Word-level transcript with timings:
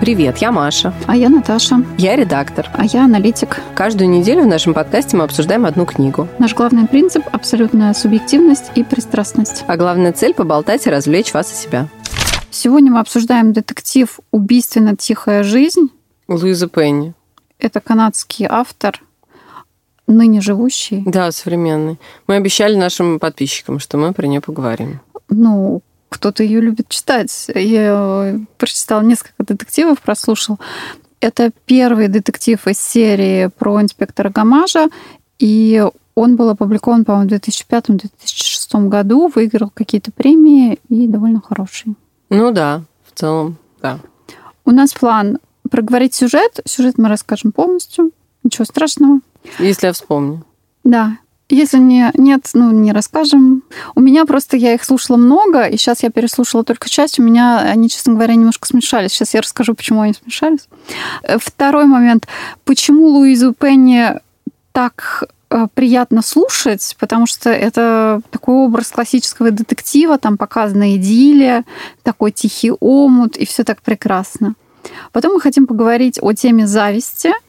Привет, 0.00 0.38
я 0.38 0.52
Маша. 0.52 0.92
А 1.06 1.16
я 1.16 1.30
Наташа. 1.30 1.82
Я 1.96 2.16
редактор. 2.16 2.68
А 2.74 2.84
я 2.84 3.06
аналитик. 3.06 3.62
Каждую 3.74 4.10
неделю 4.10 4.42
в 4.42 4.46
нашем 4.46 4.74
подкасте 4.74 5.16
мы 5.16 5.24
обсуждаем 5.24 5.64
одну 5.64 5.86
книгу. 5.86 6.28
Наш 6.38 6.54
главный 6.54 6.86
принцип– 6.86 7.24
абсолютная 7.32 7.94
субъективность 7.94 8.70
и 8.74 8.84
пристрастность. 8.84 9.64
А 9.66 9.76
главная 9.78 10.12
цель– 10.12 10.34
поболтать 10.36 10.86
и 10.86 10.90
развлечь 10.90 11.32
вас 11.32 11.50
и 11.50 11.54
себя. 11.54 11.88
Сегодня 12.50 12.92
мы 12.92 13.00
обсуждаем 13.00 13.54
детектив 13.54 14.20
«Убийственно 14.32 14.96
тихая 14.96 15.42
жизнь». 15.42 15.88
Луиза 16.28 16.68
Пенни. 16.68 17.14
Это 17.58 17.80
канадский 17.80 18.46
автор, 18.48 19.02
ныне 20.06 20.42
живущий. 20.42 21.02
Да, 21.06 21.32
современный. 21.32 21.98
Мы 22.26 22.34
обещали 22.34 22.76
нашим 22.76 23.18
подписчикам, 23.18 23.78
что 23.78 23.96
мы 23.96 24.12
про 24.12 24.26
нее 24.26 24.42
поговорим. 24.42 25.00
Ну, 25.30 25.80
кто-то 26.16 26.42
ее 26.42 26.60
любит 26.60 26.88
читать. 26.88 27.48
Я 27.54 28.38
прочитала 28.58 29.02
несколько 29.02 29.44
детективов, 29.44 30.00
прослушал. 30.00 30.58
Это 31.20 31.50
первый 31.64 32.08
детектив 32.08 32.66
из 32.66 32.80
серии 32.80 33.46
про 33.46 33.80
инспектора 33.80 34.30
Гамажа, 34.30 34.88
и 35.38 35.84
он 36.14 36.36
был 36.36 36.48
опубликован, 36.48 37.04
по-моему, 37.04 37.28
в 37.28 37.32
2005-2006 37.32 38.88
году, 38.88 39.30
выиграл 39.34 39.70
какие-то 39.72 40.10
премии 40.10 40.78
и 40.88 41.06
довольно 41.06 41.40
хороший. 41.40 41.94
Ну 42.30 42.52
да, 42.52 42.82
в 43.04 43.18
целом, 43.18 43.58
да. 43.80 43.98
У 44.64 44.70
нас 44.70 44.92
план 44.92 45.38
проговорить 45.70 46.14
сюжет. 46.14 46.60
Сюжет 46.64 46.98
мы 46.98 47.08
расскажем 47.08 47.52
полностью. 47.52 48.12
Ничего 48.42 48.64
страшного. 48.64 49.20
Если 49.58 49.86
я 49.86 49.92
вспомню. 49.92 50.44
Да. 50.84 51.18
Если 51.48 51.78
не, 51.78 52.10
нет, 52.14 52.50
ну, 52.54 52.72
не 52.72 52.92
расскажем. 52.92 53.62
У 53.94 54.00
меня 54.00 54.24
просто, 54.24 54.56
я 54.56 54.74
их 54.74 54.82
слушала 54.82 55.16
много, 55.16 55.64
и 55.66 55.76
сейчас 55.76 56.02
я 56.02 56.10
переслушала 56.10 56.64
только 56.64 56.90
часть. 56.90 57.20
У 57.20 57.22
меня 57.22 57.60
они, 57.60 57.88
честно 57.88 58.14
говоря, 58.14 58.34
немножко 58.34 58.66
смешались. 58.66 59.12
Сейчас 59.12 59.32
я 59.34 59.42
расскажу, 59.42 59.74
почему 59.74 60.00
они 60.00 60.14
смешались. 60.14 60.68
Э, 61.22 61.38
второй 61.38 61.86
момент. 61.86 62.26
Почему 62.64 63.06
Луизу 63.06 63.52
Пенни 63.52 64.14
так 64.72 65.22
э, 65.50 65.68
приятно 65.72 66.22
слушать, 66.22 66.96
потому 66.98 67.26
что 67.26 67.50
это 67.50 68.22
такой 68.30 68.56
образ 68.56 68.88
классического 68.88 69.52
детектива, 69.52 70.18
там 70.18 70.38
показана 70.38 70.96
идиллия, 70.96 71.64
такой 72.02 72.32
тихий 72.32 72.72
омут, 72.72 73.36
и 73.36 73.46
все 73.46 73.62
так 73.62 73.82
прекрасно. 73.82 74.54
Потом 75.12 75.34
мы 75.34 75.40
хотим 75.40 75.68
поговорить 75.68 76.18
о 76.20 76.32
теме 76.32 76.66
зависти– 76.66 77.32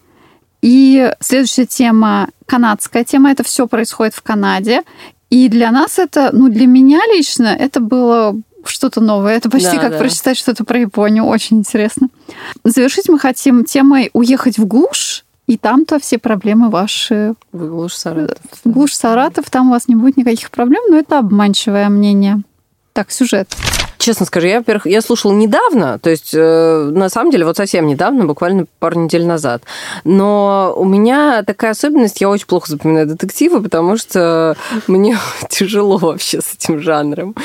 и 0.67 1.13
следующая 1.21 1.65
тема, 1.65 2.27
канадская 2.45 3.05
тема, 3.05 3.31
это 3.31 3.41
все 3.43 3.67
происходит 3.67 4.13
в 4.13 4.21
Канаде. 4.21 4.81
И 5.29 5.47
для 5.47 5.71
нас 5.71 5.97
это, 5.97 6.31
ну, 6.33 6.49
для 6.49 6.67
меня 6.67 6.99
лично, 7.15 7.47
это 7.47 7.79
было 7.79 8.35
что-то 8.65 8.99
новое. 8.99 9.37
Это 9.37 9.49
почти 9.49 9.77
Да, 9.77 9.83
как 9.83 9.91
да. 9.91 9.97
прочитать 9.97 10.35
что-то 10.35 10.65
про 10.65 10.77
Японию. 10.79 11.23
Очень 11.23 11.59
интересно. 11.59 12.09
Завершить 12.65 13.07
мы 13.07 13.17
хотим 13.17 13.63
темой 13.63 14.09
уехать 14.11 14.57
в 14.57 14.65
глушь, 14.65 15.23
и 15.47 15.57
там-то 15.57 15.99
все 15.99 16.17
проблемы 16.17 16.69
ваши. 16.69 17.35
Вы 17.53 17.69
глушь 17.69 17.93
Саратов. 17.93 18.37
В 18.65 18.69
глушь 18.69 18.93
Саратов, 18.93 19.49
там 19.49 19.69
у 19.69 19.71
вас 19.71 19.87
не 19.87 19.95
будет 19.95 20.17
никаких 20.17 20.51
проблем, 20.51 20.81
но 20.89 20.97
это 20.97 21.19
обманчивое 21.19 21.87
мнение. 21.87 22.41
Так, 22.91 23.11
сюжет. 23.11 23.55
Честно 23.97 24.25
скажу, 24.25 24.47
я, 24.47 24.59
во-первых, 24.59 24.85
я 24.85 25.01
слушала 25.01 25.31
недавно, 25.33 25.99
то 25.99 26.09
есть, 26.09 26.31
э, 26.33 26.91
на 26.93 27.09
самом 27.09 27.31
деле, 27.31 27.45
вот 27.45 27.57
совсем 27.57 27.87
недавно, 27.87 28.25
буквально 28.25 28.65
пару 28.79 28.99
недель 28.99 29.25
назад. 29.25 29.63
Но 30.03 30.73
у 30.77 30.85
меня 30.85 31.43
такая 31.43 31.71
особенность, 31.71 32.21
я 32.21 32.29
очень 32.29 32.45
плохо 32.45 32.69
запоминаю 32.69 33.07
детективы, 33.07 33.61
потому 33.61 33.97
что 33.97 34.55
мне 34.87 35.17
тяжело 35.49 35.97
вообще 35.97 36.41
с 36.41 36.53
этим 36.53 36.79
жанром. 36.79 37.35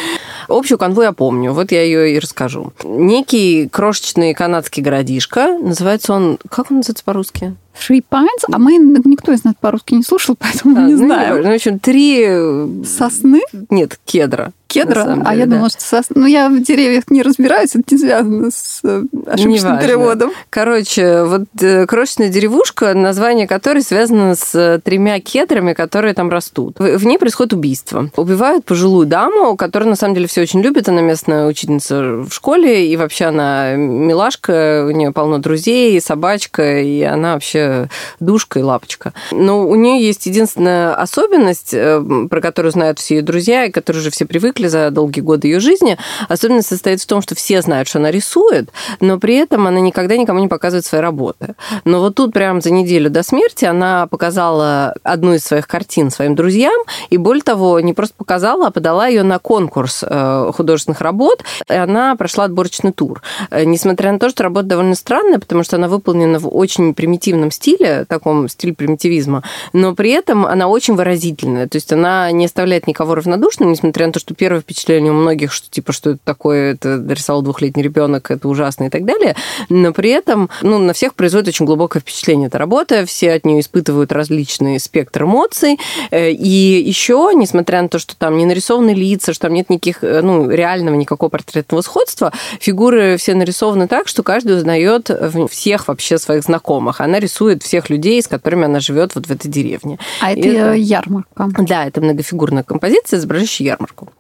Общую 0.49 0.79
канву 0.79 1.03
я 1.03 1.13
помню, 1.13 1.53
вот 1.53 1.73
я 1.73 1.83
ее 1.83 2.15
и 2.15 2.19
расскажу. 2.19 2.73
Некий 2.85 3.69
крошечный 3.69 4.35
канадский 4.35 4.83
городишко, 4.83 5.59
называется 5.59 6.13
он, 6.13 6.39
как 6.51 6.71
он 6.71 6.79
называется 6.79 7.05
по-русски? 7.05 7.57
Three 7.75 8.05
Pines, 8.09 8.45
а 8.53 8.59
мы, 8.59 8.77
никто 8.77 9.33
из 9.33 9.45
нас 9.45 9.55
по-русски 9.61 9.95
не 9.95 10.03
слушал, 10.03 10.37
поэтому 10.39 10.77
А, 10.77 10.81
не 10.87 10.95
ну, 10.95 11.05
неважно. 11.07 11.43
Ну, 11.43 11.51
в 11.51 11.55
общем, 11.55 11.79
три... 11.79 12.23
э, 12.27 12.69
Сосны? 12.85 13.41
Нет, 13.71 13.99
кедра. 14.05 14.53
Кедра? 14.73 15.23
а 15.25 15.35
я 15.35 15.47
да. 15.47 15.53
думала, 15.53 15.69
что 15.69 15.83
сосны. 15.83 16.21
Ну, 16.21 16.27
я 16.27 16.49
в 16.49 16.63
деревьях 16.63 17.05
не 17.11 17.23
разбираюсь, 17.23 17.75
это 17.75 17.85
не 17.91 17.99
связано 17.99 18.51
с 18.51 18.81
э, 18.85 19.03
ошибочным 19.27 19.53
Неважно. 19.53 19.87
переводом. 19.87 20.31
Короче, 20.49 21.25
вот 21.25 21.43
э, 21.61 21.87
крошечная 21.87 22.29
деревушка, 22.29 22.95
название 22.95 23.47
которой 23.47 23.83
связано 23.83 24.35
с 24.35 24.55
э, 24.55 24.81
тремя 24.83 25.21
кедрами, 25.21 25.75
которые 25.75 26.15
там 26.15 26.31
растут. 26.31 26.79
В, 26.79 27.05
ней 27.05 27.19
происходит 27.19 27.53
убийство. 27.53 28.09
Убивают 28.17 28.65
пожилую 28.65 29.07
даму, 29.07 29.57
которую 29.57 29.91
на 29.91 29.97
самом 29.97 30.15
деле 30.15 30.27
все 30.27 30.43
очень 30.43 30.63
любят. 30.63 30.89
Она 30.89 31.03
местная 31.03 31.47
учительница 31.47 32.01
в 32.01 32.31
школе, 32.31 32.89
и 32.89 32.97
вообще 32.97 33.27
она 33.27 33.75
милашка, 33.75 34.87
у 34.87 34.91
нее 34.91 35.13
полно 35.13 35.39
друзей, 35.39 36.01
собачка, 36.01 36.81
и 36.81 37.03
она 37.03 37.35
вообще 37.35 37.89
душка 38.21 38.59
и 38.59 38.63
лапочка. 38.63 39.13
Но 39.33 39.69
у 39.69 39.75
нее 39.75 40.05
есть 40.05 40.27
единственная 40.27 40.95
особенность, 40.95 41.71
про 41.73 42.41
которую 42.41 42.73
знают 42.73 42.99
все 42.99 43.17
ее 43.17 43.23
друзья, 43.23 43.67
и 43.67 43.71
которые 43.71 44.01
уже 44.01 44.11
все 44.11 44.25
привыкли 44.25 44.62
за 44.67 44.91
долгие 44.91 45.21
годы 45.21 45.49
ее 45.49 45.61
жизни. 45.61 45.97
Особенность 46.29 46.69
состоит 46.69 47.01
в 47.01 47.07
том, 47.07 47.23
что 47.23 47.35
все 47.35 47.63
знают, 47.63 47.89
что 47.89 47.99
она 47.99 48.11
рисует, 48.11 48.71
но 49.01 49.19
при 49.19 49.37
этом 49.37 49.67
она 49.67 49.81
никогда 49.81 50.17
никому 50.17 50.41
не 50.41 50.49
показывает 50.49 50.85
свои 50.85 51.01
работы. 51.01 51.55
Но 51.85 52.01
вот 52.01 52.15
тут 52.15 52.33
прям 52.33 52.61
за 52.61 52.71
неделю 52.71 53.11
до 53.11 53.23
смерти 53.23 53.65
она 53.65 54.07
показала 54.07 54.95
одну 55.03 55.35
из 55.35 55.45
своих 55.45 55.67
картин 55.67 56.11
своим 56.11 56.35
друзьям, 56.35 56.79
и 57.11 57.17
более 57.17 57.43
того, 57.43 57.81
не 57.81 57.93
просто 57.93 58.15
показала, 58.17 58.69
а 58.69 58.71
подала 58.71 59.07
ее 59.07 59.23
на 59.23 59.39
конкурс 59.39 60.05
э, 60.07 60.51
художественных 60.55 61.01
работ, 61.01 61.45
и 61.69 61.75
она 61.75 62.17
прошла 62.17 62.45
отборочный 62.45 62.93
тур. 62.93 63.23
Э, 63.51 63.65
Несмотря 63.65 64.13
на 64.13 64.19
то, 64.19 64.29
что 64.31 64.43
работа 64.43 64.67
довольно 64.67 64.95
странная, 64.95 65.39
потому 65.39 65.63
что 65.63 65.77
она 65.77 65.89
выполнена 65.89 66.39
в 66.39 66.49
очень 66.55 66.95
примитивном 66.95 67.51
стиле, 67.51 68.05
таком 68.09 68.49
стиле 68.49 68.75
примитивизма, 68.75 69.43
но 69.73 69.95
при 69.95 70.11
этом 70.11 70.47
она 70.47 70.69
очень 70.69 70.95
выразительная. 70.95 71.69
То 71.69 71.77
есть 71.77 71.93
она 71.93 72.31
не 72.33 72.47
оставляет 72.47 72.87
никого 72.87 73.15
равнодушным, 73.15 73.71
несмотря 73.71 74.07
на 74.07 74.13
то, 74.13 74.21
что 74.21 74.35
первое 74.53 74.61
впечатление 74.61 75.13
у 75.13 75.15
многих, 75.15 75.51
что 75.51 75.71
типа, 75.71 75.93
что 75.93 76.11
это 76.11 76.19
такое, 76.25 76.75
это 76.75 76.99
нарисовал 76.99 77.41
двухлетний 77.41 77.83
ребенок, 77.83 78.31
это 78.31 78.47
ужасно 78.49 78.85
и 78.85 78.91
так 78.91 79.07
далее. 79.07 79.35
Но 79.71 79.95
при 79.95 80.11
этом 80.11 80.51
ну, 80.61 80.79
на 80.79 80.93
всех 80.93 81.15
производит 81.15 81.49
очень 81.49 81.65
глубокое 81.65 82.03
впечатление 82.03 82.49
эта 82.49 82.59
работа, 82.59 83.07
все 83.07 83.33
от 83.33 83.47
нее 83.47 83.61
испытывают 83.61 84.13
различный 84.13 84.79
спектр 84.79 85.23
эмоций. 85.23 85.79
Э, 86.11 86.31
И 86.31 86.83
еще, 86.87 87.33
несмотря 87.35 87.81
на 87.81 87.89
то, 87.89 87.99
что 87.99 88.15
там 88.15 88.37
не 88.37 88.45
нарисованы 88.45 88.91
лица, 88.91 89.33
что 89.33 89.43
там 89.49 89.55
нет 89.55 89.71
никаких, 89.71 90.05
э, 90.05 90.21
ну, 90.21 90.51
реального 90.51 90.97
никакого 90.97 91.31
портретного 91.31 91.81
сходства, 91.81 92.31
фигуры 92.61 93.17
все 93.17 93.35
нарисованы 93.35 93.89
так, 93.89 94.07
что 94.07 94.23
каждый 94.23 94.59
узнает 94.59 95.11
всех 95.51 95.89
вообще 95.89 96.19
своих 96.19 96.43
знакомых. 96.43 97.01
Она 97.01 97.19
рисует 97.21 97.63
всех 97.63 97.89
людей, 97.89 98.21
с 98.23 98.29
которыми 98.29 98.67
она 98.67 98.81
живет 98.81 99.15
вот 99.15 99.27
в 99.29 99.31
этой 99.31 99.49
деревне. 99.51 99.99
А 100.21 100.33
это, 100.33 100.47
это- 100.47 100.73
ярмарка. 100.75 101.49
Да, 101.59 101.87
это 101.87 102.03
многофигурная 102.03 102.65
композиция, 102.65 103.19
изображающая 103.19 103.67
ярмарку. 103.69 104.13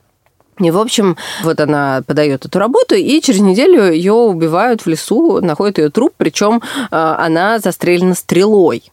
И, 0.62 0.70
в 0.70 0.78
общем, 0.78 1.16
вот 1.42 1.60
она 1.60 2.02
подает 2.06 2.46
эту 2.46 2.58
работу, 2.58 2.94
и 2.94 3.20
через 3.20 3.40
неделю 3.40 3.92
ее 3.92 4.12
убивают 4.12 4.82
в 4.82 4.86
лесу, 4.86 5.40
находят 5.40 5.78
ее 5.78 5.90
труп, 5.90 6.12
причем 6.16 6.62
она 6.90 7.58
застрелена 7.58 8.14
стрелой. 8.14 8.84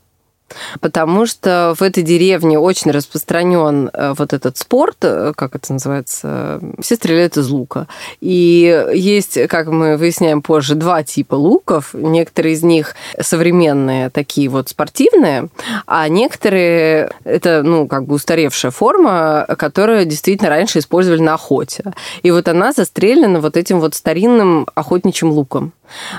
Потому 0.80 1.26
что 1.26 1.76
в 1.78 1.82
этой 1.82 2.04
деревне 2.04 2.58
очень 2.60 2.92
распространен 2.92 3.90
э, 3.94 4.14
вот 4.18 4.34
этот 4.34 4.58
спорт, 4.58 4.98
э, 5.02 5.34
как 5.36 5.56
это 5.56 5.74
называется, 5.74 6.60
все 6.80 6.96
стреляют 6.96 7.38
из 7.38 7.50
лука. 7.50 7.88
И 8.22 8.86
есть, 8.94 9.48
как 9.48 9.68
мы 9.68 9.98
выясняем 9.98 10.42
позже, 10.42 10.76
два 10.76 11.04
типа 11.04 11.36
луков. 11.36 11.94
Некоторые 11.94 12.54
из 12.54 12.64
них 12.64 12.96
современные, 13.20 14.10
такие 14.10 14.50
вот 14.50 14.70
спортивные, 14.70 15.50
а 15.86 16.08
некоторые 16.08 17.12
это, 17.24 17.64
ну, 17.64 17.88
как 17.88 18.06
бы 18.06 18.16
устаревшая 18.16 18.72
форма, 18.72 19.46
которую 19.58 20.06
действительно 20.06 20.50
раньше 20.50 20.80
использовали 20.80 21.22
на 21.22 21.36
охоте. 21.36 21.94
И 22.24 22.32
вот 22.32 22.48
она 22.48 22.74
застрелена 22.74 23.40
вот 23.40 23.58
этим 23.58 23.80
вот 23.80 23.96
старинным 23.96 24.68
охотничьим 24.76 25.30
луком 25.30 25.74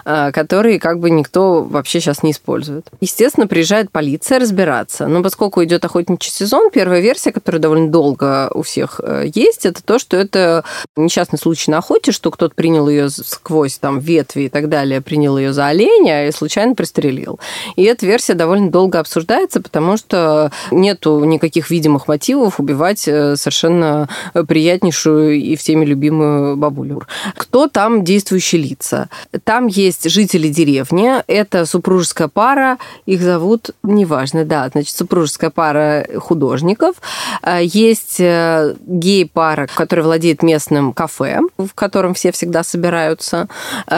э, 0.04 0.32
который 0.32 0.78
как 0.78 0.98
бы 1.00 1.10
никто 1.10 1.62
вообще 1.62 2.00
сейчас 2.00 2.22
не 2.22 2.33
использует. 2.33 2.86
Естественно, 3.00 3.47
приезжает 3.47 3.91
полиция 3.91 4.39
разбираться. 4.39 5.06
Но 5.06 5.22
поскольку 5.22 5.62
идет 5.65 5.84
охотничий 5.84 6.30
сезон, 6.30 6.71
первая 6.71 7.00
версия, 7.00 7.33
которая 7.33 7.60
довольно 7.60 7.91
долго 7.91 8.50
у 8.54 8.62
всех 8.62 9.00
э, 9.03 9.24
есть, 9.34 9.66
это 9.66 9.83
то, 9.83 9.98
что 9.98 10.16
это 10.16 10.65
несчастный 10.97 11.39
случай 11.39 11.71
на 11.71 11.78
охоте, 11.78 12.12
что 12.12 12.30
кто-то 12.30 12.54
принял 12.54 12.89
ее 12.89 13.10
сквозь 13.10 13.78
там 13.78 13.98
ветви 13.98 14.42
и 14.42 14.48
так 14.48 14.68
далее, 14.68 15.00
принял 15.00 15.39
ее 15.39 15.53
за 15.53 15.66
оленя 15.66 16.28
и 16.28 16.33
случайно 16.33 16.74
пристрелил. 16.74 17.39
И 17.77 17.84
эта 17.84 18.06
версия 18.06 18.34
довольно 18.34 18.71
долго 18.71 18.98
обсуждается, 18.98 19.60
потому 19.60 19.97
что 19.97 20.50
нету 20.71 21.22
никаких 21.24 21.71
видимых 21.71 22.09
мотивов 22.09 22.60
убивать 22.60 23.06
э, 23.06 23.36
совершенно 23.36 24.09
приятнейшую 24.33 25.41
и 25.41 25.56
всеми 25.56 25.84
любимую 25.84 26.56
бабулю. 26.56 27.03
Кто 27.36 27.68
там 27.68 28.04
действующие 28.04 28.62
лица? 28.62 29.09
Там 29.45 29.59
Там 29.60 29.66
есть 29.66 30.09
жители 30.09 30.48
деревни, 30.48 31.22
это 31.27 31.66
супружеская 31.66 32.28
пара, 32.28 32.78
их 33.04 33.21
зовут, 33.21 33.72
неважно, 33.83 34.47
да, 34.47 34.71
значит, 34.72 34.97
супружеская 34.97 35.51
пара 35.51 36.07
художников. 36.16 36.95
Э, 37.42 37.59
есть 37.62 38.21
э, 38.21 38.74
гей-пара, 38.86 39.66
которая 39.66 40.07
владеет 40.07 40.42
местным 40.42 40.95
кафе, 40.95 41.41
в 41.59 41.74
котором 41.74 42.15
все 42.15 42.33
всегда 42.33 42.65
собираются. 42.65 43.48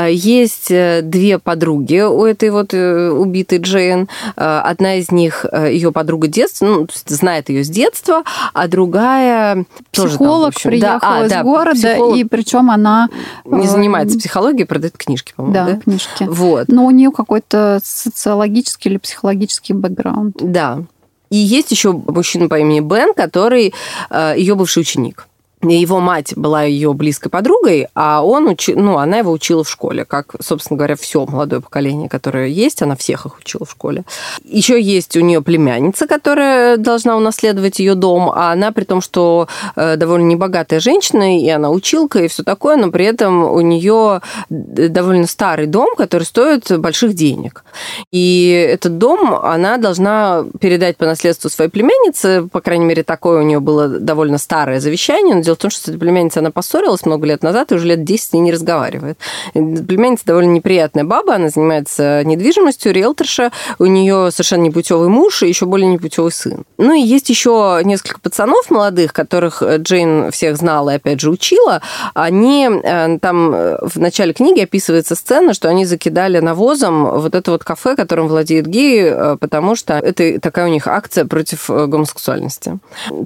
Есть 0.09 0.69
две 0.69 1.39
подруги 1.39 2.01
у 2.01 2.25
этой 2.25 2.51
вот 2.51 2.75
убитой 2.75 3.59
Джейн. 3.59 4.09
Одна 4.35 4.97
из 4.97 5.13
них 5.13 5.47
ее 5.53 5.93
подруга 5.93 6.27
детства, 6.27 6.67
ну, 6.67 6.89
знает 7.07 7.51
ее 7.51 7.63
с 7.63 7.69
детства, 7.69 8.25
а 8.53 8.67
другая 8.67 9.65
психолог 9.93 10.55
тоже 10.55 10.63
там, 10.63 10.71
приехала 10.71 11.01
да, 11.01 11.21
а, 11.21 11.27
из 11.27 11.31
да, 11.31 11.43
города, 11.45 11.75
психолог... 11.75 12.17
и 12.17 12.25
причем 12.25 12.71
она 12.71 13.09
не 13.45 13.69
занимается 13.69 14.19
психологией, 14.19 14.67
продает 14.67 14.97
книжки, 14.97 15.35
по-моему. 15.37 15.52
Да, 15.53 15.67
да, 15.67 15.77
книжки. 15.77 16.25
Вот. 16.25 16.69
Но 16.69 16.87
у 16.87 16.91
нее 16.91 17.11
какой-то 17.11 17.81
социологический 17.83 18.91
или 18.91 18.99
психологический 18.99 19.73
бэкграунд. 19.73 20.37
Да. 20.41 20.85
И 21.31 21.37
есть 21.37 21.71
еще 21.71 21.93
мужчина 21.93 22.49
по 22.49 22.59
имени 22.59 22.81
Бен, 22.81 23.15
который 23.15 23.73
э, 24.11 24.35
ее 24.37 24.55
бывший 24.55 24.81
ученик 24.81 25.29
его 25.71 26.01
мать 26.01 26.35
была 26.37 26.65
ее 26.65 26.93
близкой 26.93 27.29
подругой, 27.29 27.89
а 27.95 28.25
он 28.25 28.49
учи, 28.49 28.75
ну, 28.75 28.99
она 28.99 29.19
его 29.19 29.31
учила 29.31 29.65
в 29.65 29.71
школе, 29.71 30.05
как, 30.05 30.35
собственно 30.41 30.77
говоря, 30.77 30.97
все 30.97 31.25
молодое 31.25 31.61
поколение, 31.61 32.09
которое 32.09 32.49
есть, 32.49 32.83
она 32.83 32.97
всех 32.97 33.27
их 33.27 33.39
учила 33.39 33.65
в 33.65 33.71
школе. 33.71 34.05
Еще 34.45 34.81
есть 34.81 35.17
у 35.17 35.21
нее 35.21 35.43
племянница, 35.43 36.07
которая 36.07 36.77
должна 36.77 37.17
унаследовать 37.17 37.79
ее 37.79 37.95
дом, 37.95 38.31
а 38.31 38.53
она 38.53 38.73
при 38.73 38.85
том, 38.85 39.01
что 39.01 39.49
э, 39.77 39.97
довольно 39.97 40.27
небогатая 40.27 40.81
женщина, 40.81 41.39
и 41.39 41.49
она 41.49 41.71
училка, 41.71 42.21
и 42.21 42.29
все 42.29 42.43
такое, 42.43 42.77
но 42.77 42.91
при 42.91 43.05
этом 43.05 43.45
у 43.45 43.61
нее 43.61 44.21
довольно 44.49 45.27
старый 45.27 45.67
дом, 45.67 45.95
который 45.97 46.25
стоит 46.25 46.79
больших 46.81 47.15
денег. 47.15 47.65
И 48.11 48.69
этот 48.73 48.99
дом 48.99 49.35
она 49.35 49.77
должна 49.77 50.45
передать 50.61 50.97
по 50.97 51.07
наследству 51.07 51.49
своей 51.51 51.71
племяннице, 51.71 52.49
по 52.51 52.61
крайней 52.61 52.85
мере, 52.85 53.03
такое 53.03 53.41
у 53.41 53.45
нее 53.45 53.61
было 53.61 53.89
довольно 53.89 54.39
старое 54.39 54.81
завещание, 54.81 55.43
Дело 55.53 55.57
в 55.57 55.59
том, 55.59 55.71
что 55.71 55.91
эта 55.91 56.01
племянница, 56.01 56.41
она 56.41 56.51
поссорилась 56.51 57.05
много 57.05 57.27
лет 57.27 57.43
назад 57.43 57.73
и 57.73 57.75
уже 57.75 57.87
лет 57.87 58.05
10 58.05 58.23
с 58.23 58.33
ней 58.33 58.41
не 58.41 58.53
разговаривает. 58.53 59.19
Племянница 59.53 60.25
довольно 60.25 60.53
неприятная 60.53 61.05
баба, 61.05 61.35
она 61.35 61.51
занимается 61.51 62.25
недвижимостью, 62.25 62.95
риэлторша, 62.95 63.53
у 63.79 63.85
нее 63.85 64.31
совершенно 64.31 64.63
непутевый 64.63 65.09
муж 65.09 65.43
и 65.43 65.49
еще 65.49 65.67
более 65.67 65.89
непутевый 65.89 66.33
сын. 66.33 66.65
Ну 66.79 66.95
и 66.95 67.03
есть 67.03 67.29
еще 67.29 67.83
несколько 67.85 68.19
пацанов 68.19 68.71
молодых, 68.71 69.13
которых 69.13 69.63
Джейн 69.63 70.31
всех 70.31 70.57
знала 70.57 70.91
и 70.91 70.97
опять 70.97 71.21
же 71.21 71.31
учила. 71.31 71.83
Они 72.15 72.67
э, 72.67 73.19
там 73.21 73.55
э, 73.55 73.77
в 73.83 73.97
начале 73.97 74.33
книги 74.33 74.61
описывается 74.61 75.15
сцена, 75.15 75.53
что 75.53 75.69
они 75.69 75.85
закидали 75.85 76.39
навозом 76.39 77.21
вот 77.21 77.35
это 77.35 77.51
вот 77.51 77.63
кафе, 77.63 77.95
которым 77.95 78.29
владеет 78.29 78.67
геи, 78.67 79.05
э, 79.05 79.37
потому 79.39 79.77
что 79.77 79.99
это 79.99 80.41
такая 80.41 80.67
у 80.67 80.71
них 80.71 80.87
акция 80.87 81.27
против 81.27 81.69
гомосексуальности. 81.69 82.79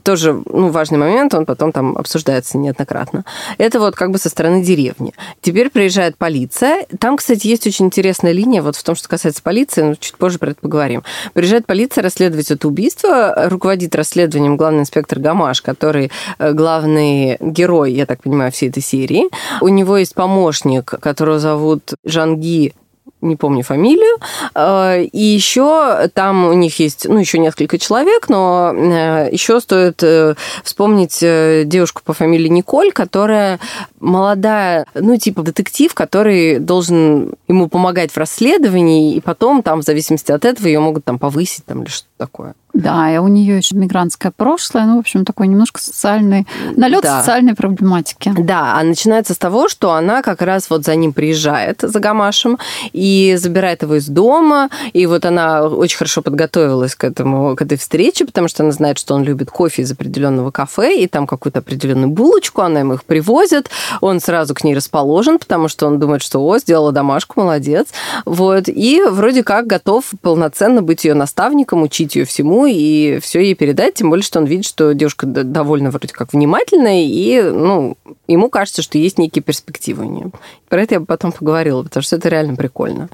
Тоже 0.02 0.42
ну, 0.46 0.70
важный 0.70 0.98
момент, 0.98 1.32
он 1.32 1.46
потом 1.46 1.70
там 1.70 1.96
обсуждается 1.96 2.15
обсуждается 2.16 2.56
неоднократно. 2.56 3.24
Это 3.58 3.78
вот 3.78 3.94
как 3.94 4.10
бы 4.10 4.18
со 4.18 4.28
стороны 4.30 4.62
деревни. 4.62 5.12
Теперь 5.42 5.68
приезжает 5.68 6.16
полиция. 6.16 6.86
Там, 6.98 7.18
кстати, 7.18 7.46
есть 7.46 7.66
очень 7.66 7.86
интересная 7.86 8.32
линия 8.32 8.62
вот 8.62 8.76
в 8.76 8.82
том, 8.82 8.94
что 8.94 9.08
касается 9.08 9.42
полиции, 9.42 9.82
но 9.82 9.94
чуть 9.94 10.16
позже 10.16 10.38
про 10.38 10.50
это 10.50 10.60
поговорим. 10.60 11.02
Приезжает 11.34 11.66
полиция 11.66 12.02
расследовать 12.02 12.50
это 12.50 12.66
убийство. 12.66 13.48
Руководит 13.48 13.94
расследованием 13.94 14.56
главный 14.56 14.80
инспектор 14.80 15.18
Гамаш, 15.18 15.60
который 15.60 16.10
э, 16.38 16.52
главный 16.52 17.36
герой, 17.40 17.92
я 17.92 18.06
так 18.06 18.22
понимаю, 18.22 18.50
всей 18.50 18.70
этой 18.70 18.82
серии. 18.82 19.24
У 19.60 19.68
него 19.68 19.98
есть 19.98 20.14
помощник, 20.14 20.86
которого 20.86 21.38
зовут 21.38 21.92
Жанги 22.04 22.72
не 23.20 23.36
помню 23.36 23.62
фамилию. 23.62 24.18
Э, 24.54 25.02
и 25.02 25.22
еще 25.22 26.08
там 26.14 26.46
у 26.46 26.52
них 26.52 26.78
есть, 26.78 27.06
ну, 27.08 27.18
еще 27.18 27.38
несколько 27.38 27.78
человек, 27.78 28.28
но 28.28 28.72
э, 28.74 29.28
еще 29.32 29.60
стоит 29.60 30.02
э, 30.02 30.34
вспомнить 30.62 31.20
девушку 31.68 32.02
по 32.04 32.12
фамилии 32.12 32.48
Николь, 32.48 32.92
которая 32.92 33.58
молодая, 34.00 34.86
ну, 34.94 35.16
типа 35.16 35.42
детектив, 35.42 35.92
который 35.94 36.58
должен 36.58 37.34
ему 37.48 37.68
помогать 37.68 38.12
в 38.12 38.16
расследовании, 38.16 39.14
и 39.14 39.20
потом 39.20 39.62
там, 39.62 39.80
в 39.80 39.84
зависимости 39.84 40.32
от 40.32 40.44
этого, 40.44 40.66
ее 40.66 40.80
могут 40.80 41.04
там 41.04 41.18
повысить 41.18 41.64
там 41.64 41.82
или 41.82 41.90
что-то 41.90 42.08
такое. 42.18 42.54
Да, 42.76 43.10
и 43.10 43.16
у 43.16 43.26
нее 43.26 43.56
еще 43.56 43.74
мигрантское 43.74 44.30
прошлое, 44.36 44.84
ну, 44.84 44.96
в 44.96 44.98
общем, 44.98 45.24
такой 45.24 45.48
немножко 45.48 45.80
социальный, 45.80 46.46
налет 46.76 47.02
да. 47.02 47.20
социальной 47.20 47.54
проблематики. 47.54 48.34
Да, 48.36 48.74
а 48.78 48.82
начинается 48.82 49.32
с 49.32 49.38
того, 49.38 49.68
что 49.68 49.92
она 49.92 50.20
как 50.20 50.42
раз 50.42 50.68
вот 50.68 50.84
за 50.84 50.94
ним 50.94 51.14
приезжает, 51.14 51.80
за 51.80 51.98
Гамашем, 52.00 52.58
и 52.92 53.05
забирает 53.36 53.82
его 53.82 53.96
из 53.96 54.08
дома, 54.08 54.70
и 54.92 55.06
вот 55.06 55.24
она 55.24 55.66
очень 55.66 55.98
хорошо 55.98 56.22
подготовилась 56.22 56.94
к 56.94 57.04
этому, 57.04 57.56
к 57.56 57.62
этой 57.62 57.78
встрече, 57.78 58.24
потому 58.24 58.48
что 58.48 58.62
она 58.62 58.72
знает, 58.72 58.98
что 58.98 59.14
он 59.14 59.24
любит 59.24 59.50
кофе 59.50 59.82
из 59.82 59.92
определенного 59.92 60.50
кафе, 60.50 61.02
и 61.02 61.06
там 61.06 61.26
какую-то 61.26 61.60
определенную 61.60 62.08
булочку, 62.08 62.62
она 62.62 62.80
ему 62.80 62.94
их 62.94 63.04
привозит, 63.04 63.70
он 64.00 64.20
сразу 64.20 64.54
к 64.54 64.64
ней 64.64 64.74
расположен, 64.74 65.38
потому 65.38 65.68
что 65.68 65.86
он 65.86 65.98
думает, 65.98 66.22
что, 66.22 66.40
о, 66.40 66.58
сделала 66.58 66.92
домашку, 66.92 67.40
молодец, 67.40 67.88
вот, 68.24 68.68
и 68.68 69.02
вроде 69.08 69.42
как 69.42 69.66
готов 69.66 70.04
полноценно 70.22 70.82
быть 70.82 71.04
ее 71.04 71.14
наставником, 71.14 71.82
учить 71.82 72.16
ее 72.16 72.24
всему, 72.24 72.66
и 72.66 73.18
все 73.20 73.40
ей 73.40 73.54
передать, 73.54 73.94
тем 73.94 74.10
более, 74.10 74.24
что 74.24 74.38
он 74.38 74.46
видит, 74.46 74.66
что 74.66 74.94
девушка 74.94 75.26
довольно 75.26 75.90
вроде 75.90 76.12
как 76.12 76.32
внимательная, 76.32 77.04
и, 77.04 77.42
ну, 77.42 77.96
ему 78.28 78.48
кажется, 78.48 78.82
что 78.82 78.98
есть 78.98 79.18
некие 79.18 79.42
перспективы 79.42 80.06
у 80.06 80.10
нее. 80.10 80.30
Про 80.76 80.82
это 80.82 80.96
я 80.96 81.00
бы 81.00 81.06
потом 81.06 81.32
поговорила, 81.32 81.82
потому 81.82 82.02
что 82.02 82.16
это 82.16 82.28
реально 82.28 82.54
прикольно. 82.54 83.08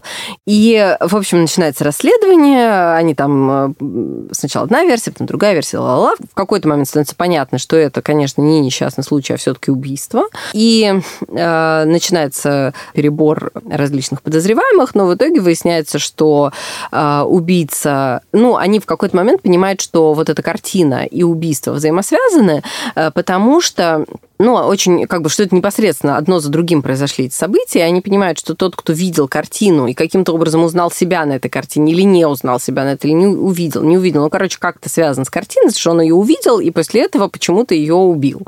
И, 0.48 0.96
в 0.98 1.16
общем, 1.16 1.42
начинается 1.42 1.84
расследование, 1.84 2.94
они 2.94 3.14
там 3.14 3.76
э, 3.80 4.24
сначала 4.32 4.64
одна 4.64 4.82
версия, 4.82 5.12
потом 5.12 5.28
другая 5.28 5.54
версия, 5.54 5.78
ла 5.78 5.96
ла 5.96 6.14
В 6.16 6.34
какой-то 6.34 6.66
момент 6.66 6.88
становится 6.88 7.14
понятно, 7.14 7.58
что 7.58 7.76
это, 7.76 8.02
конечно, 8.02 8.42
не 8.42 8.58
несчастный 8.58 9.04
случай, 9.04 9.34
а 9.34 9.36
все-таки 9.36 9.70
убийство. 9.70 10.24
И 10.54 10.92
э, 11.28 11.84
начинается 11.84 12.74
перебор 12.94 13.52
различных 13.70 14.22
подозреваемых, 14.22 14.96
но 14.96 15.06
в 15.06 15.14
итоге 15.14 15.40
выясняется, 15.40 16.00
что 16.00 16.50
э, 16.90 17.20
убийца, 17.24 18.22
ну, 18.32 18.56
они 18.56 18.80
в 18.80 18.86
какой-то 18.86 19.14
момент 19.16 19.42
понимают, 19.42 19.80
что 19.80 20.14
вот 20.14 20.28
эта 20.28 20.42
картина 20.42 21.04
и 21.04 21.22
убийство 21.22 21.70
взаимосвязаны, 21.70 22.64
э, 22.96 23.12
потому 23.12 23.60
что 23.60 24.04
ну, 24.42 24.54
очень, 24.54 25.06
как 25.06 25.22
бы, 25.22 25.30
что 25.30 25.44
это 25.44 25.54
непосредственно 25.54 26.16
одно 26.16 26.40
за 26.40 26.50
другим 26.50 26.82
произошли 26.82 27.26
эти 27.26 27.34
события, 27.34 27.80
и 27.80 27.82
они 27.82 28.00
понимают, 28.00 28.38
что 28.38 28.54
тот, 28.54 28.74
кто 28.74 28.92
видел 28.92 29.28
картину 29.28 29.86
и 29.86 29.94
каким-то 29.94 30.32
образом 30.32 30.64
узнал 30.64 30.90
себя 30.90 31.24
на 31.24 31.34
этой 31.34 31.48
картине, 31.48 31.92
или 31.92 32.02
не 32.02 32.26
узнал 32.26 32.58
себя 32.58 32.84
на 32.84 32.94
этой, 32.94 33.10
или 33.10 33.16
не 33.16 33.26
увидел, 33.26 33.82
не 33.82 33.96
увидел, 33.96 34.22
ну, 34.22 34.30
короче, 34.30 34.58
как-то 34.58 34.88
связан 34.88 35.24
с 35.24 35.30
картиной, 35.30 35.72
что 35.72 35.92
он 35.92 36.00
ее 36.00 36.14
увидел, 36.14 36.58
и 36.58 36.70
после 36.70 37.02
этого 37.02 37.28
почему-то 37.28 37.74
ее 37.74 37.94
убил. 37.94 38.42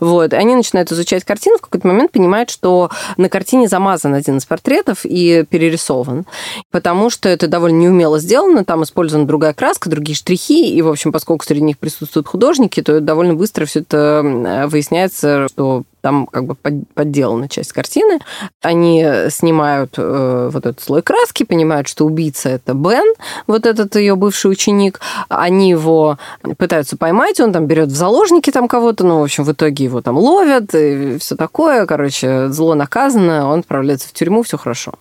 Вот. 0.00 0.34
Они 0.34 0.54
начинают 0.54 0.92
изучать 0.92 1.24
картину, 1.24 1.58
в 1.58 1.62
какой-то 1.62 1.86
момент 1.86 2.12
понимают, 2.12 2.50
что 2.50 2.90
на 3.16 3.28
картине 3.28 3.68
замазан 3.68 4.14
один 4.14 4.36
из 4.36 4.44
портретов 4.44 5.04
и 5.04 5.44
перерисован, 5.48 6.26
потому 6.70 7.08
что 7.10 7.28
это 7.28 7.48
довольно 7.48 7.78
неумело 7.78 8.18
сделано, 8.18 8.64
там 8.64 8.82
использована 8.82 9.26
другая 9.26 9.54
краска, 9.54 9.88
другие 9.88 10.16
штрихи, 10.16 10.74
и, 10.74 10.82
в 10.82 10.88
общем, 10.88 11.10
поскольку 11.10 11.44
среди 11.44 11.62
них 11.62 11.78
присутствуют 11.78 12.28
художники, 12.28 12.82
то 12.82 13.00
довольно 13.00 13.34
быстро 13.34 13.64
все 13.64 13.80
это 13.80 14.66
выясняется 14.68 15.37
что 15.46 15.84
там 16.00 16.26
как 16.26 16.46
бы 16.46 16.56
подделана 16.94 17.48
часть 17.48 17.72
картины. 17.72 18.18
Они 18.62 19.06
снимают 19.30 19.94
э, 19.98 20.50
вот 20.52 20.66
этот 20.66 20.80
слой 20.80 21.02
краски, 21.02 21.44
понимают, 21.44 21.86
что 21.86 22.04
убийца 22.06 22.48
это 22.48 22.74
Бен, 22.74 23.14
вот 23.46 23.66
этот 23.66 23.94
ее 23.96 24.16
бывший 24.16 24.50
ученик. 24.50 25.00
Они 25.28 25.70
его 25.70 26.18
пытаются 26.56 26.96
поймать, 26.96 27.38
он 27.40 27.52
там 27.52 27.66
берет 27.66 27.88
в 27.88 27.96
заложники 27.96 28.50
там 28.50 28.68
кого-то, 28.68 29.04
ну, 29.04 29.20
в 29.20 29.22
общем, 29.22 29.44
в 29.44 29.52
итоге 29.52 29.84
его 29.84 30.00
там 30.00 30.16
ловят 30.16 30.74
и 30.74 31.18
все 31.18 31.36
такое. 31.36 31.86
Короче, 31.86 32.48
зло 32.48 32.74
наказано, 32.74 33.48
он 33.48 33.60
отправляется 33.60 34.08
в 34.08 34.12
тюрьму, 34.12 34.42
все 34.42 34.56
хорошо. 34.56 34.94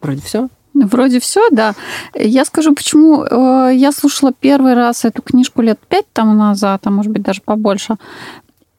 Вроде 0.00 0.20
все. 0.22 0.48
Вроде 0.74 1.20
все, 1.20 1.48
да. 1.50 1.74
Я 2.14 2.44
скажу, 2.44 2.74
почему 2.74 3.24
э, 3.24 3.72
я 3.74 3.92
слушала 3.92 4.32
первый 4.32 4.74
раз 4.74 5.04
эту 5.04 5.20
книжку 5.20 5.60
лет 5.60 5.78
пять 5.88 6.06
тому 6.12 6.32
назад, 6.32 6.80
а 6.84 6.90
может 6.90 7.12
быть 7.12 7.22
даже 7.22 7.42
побольше. 7.42 7.96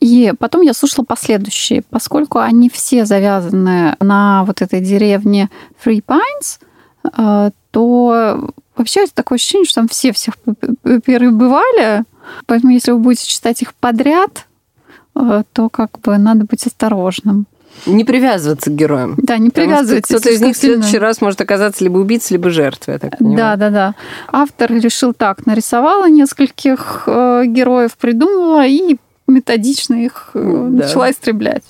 И 0.03 0.33
потом 0.37 0.63
я 0.63 0.73
слушала 0.73 1.05
последующие, 1.05 1.81
поскольку 1.89 2.39
они 2.39 2.69
все 2.69 3.05
завязаны 3.05 3.95
на 4.01 4.43
вот 4.43 4.61
этой 4.61 4.81
деревне 4.81 5.49
Three 5.83 6.03
Pines, 6.05 6.59
э, 7.05 7.51
то 7.71 8.49
вообще 8.75 9.05
такое 9.13 9.37
ощущение, 9.37 9.65
что 9.65 9.75
там 9.75 9.87
все 9.87 10.11
всех 10.11 10.33
перебывали. 10.83 12.03
Поэтому 12.47 12.73
если 12.73 12.91
вы 12.91 12.99
будете 12.99 13.25
читать 13.27 13.61
их 13.61 13.73
подряд, 13.75 14.47
э, 15.15 15.43
то 15.53 15.69
как 15.69 15.97
бы 16.01 16.17
надо 16.17 16.43
быть 16.43 16.67
осторожным. 16.67 17.45
Не 17.85 18.03
привязываться 18.03 18.71
к 18.71 18.75
героям. 18.75 19.15
Да, 19.19 19.37
не 19.37 19.51
привязываться. 19.51 20.15
Кто-то 20.15 20.31
из 20.31 20.41
них 20.41 20.57
в 20.57 20.59
следующий 20.59 20.97
раз 20.97 21.21
может 21.21 21.39
оказаться 21.39 21.81
либо 21.81 21.99
убийцей, 21.99 22.35
либо 22.35 22.49
жертвой, 22.49 22.95
я 22.95 22.99
так 22.99 23.17
понимаю. 23.17 23.37
Да, 23.37 23.55
да, 23.55 23.69
да. 23.69 23.95
Автор 24.33 24.69
решил 24.69 25.13
так, 25.13 25.45
нарисовала 25.45 26.09
нескольких 26.09 27.03
э, 27.07 27.45
героев, 27.45 27.95
придумала 27.97 28.67
и 28.67 28.97
методично 29.27 29.95
их 29.95 30.31
э, 30.33 30.39
да. 30.41 30.85
начала 30.85 31.11
истреблять. 31.11 31.63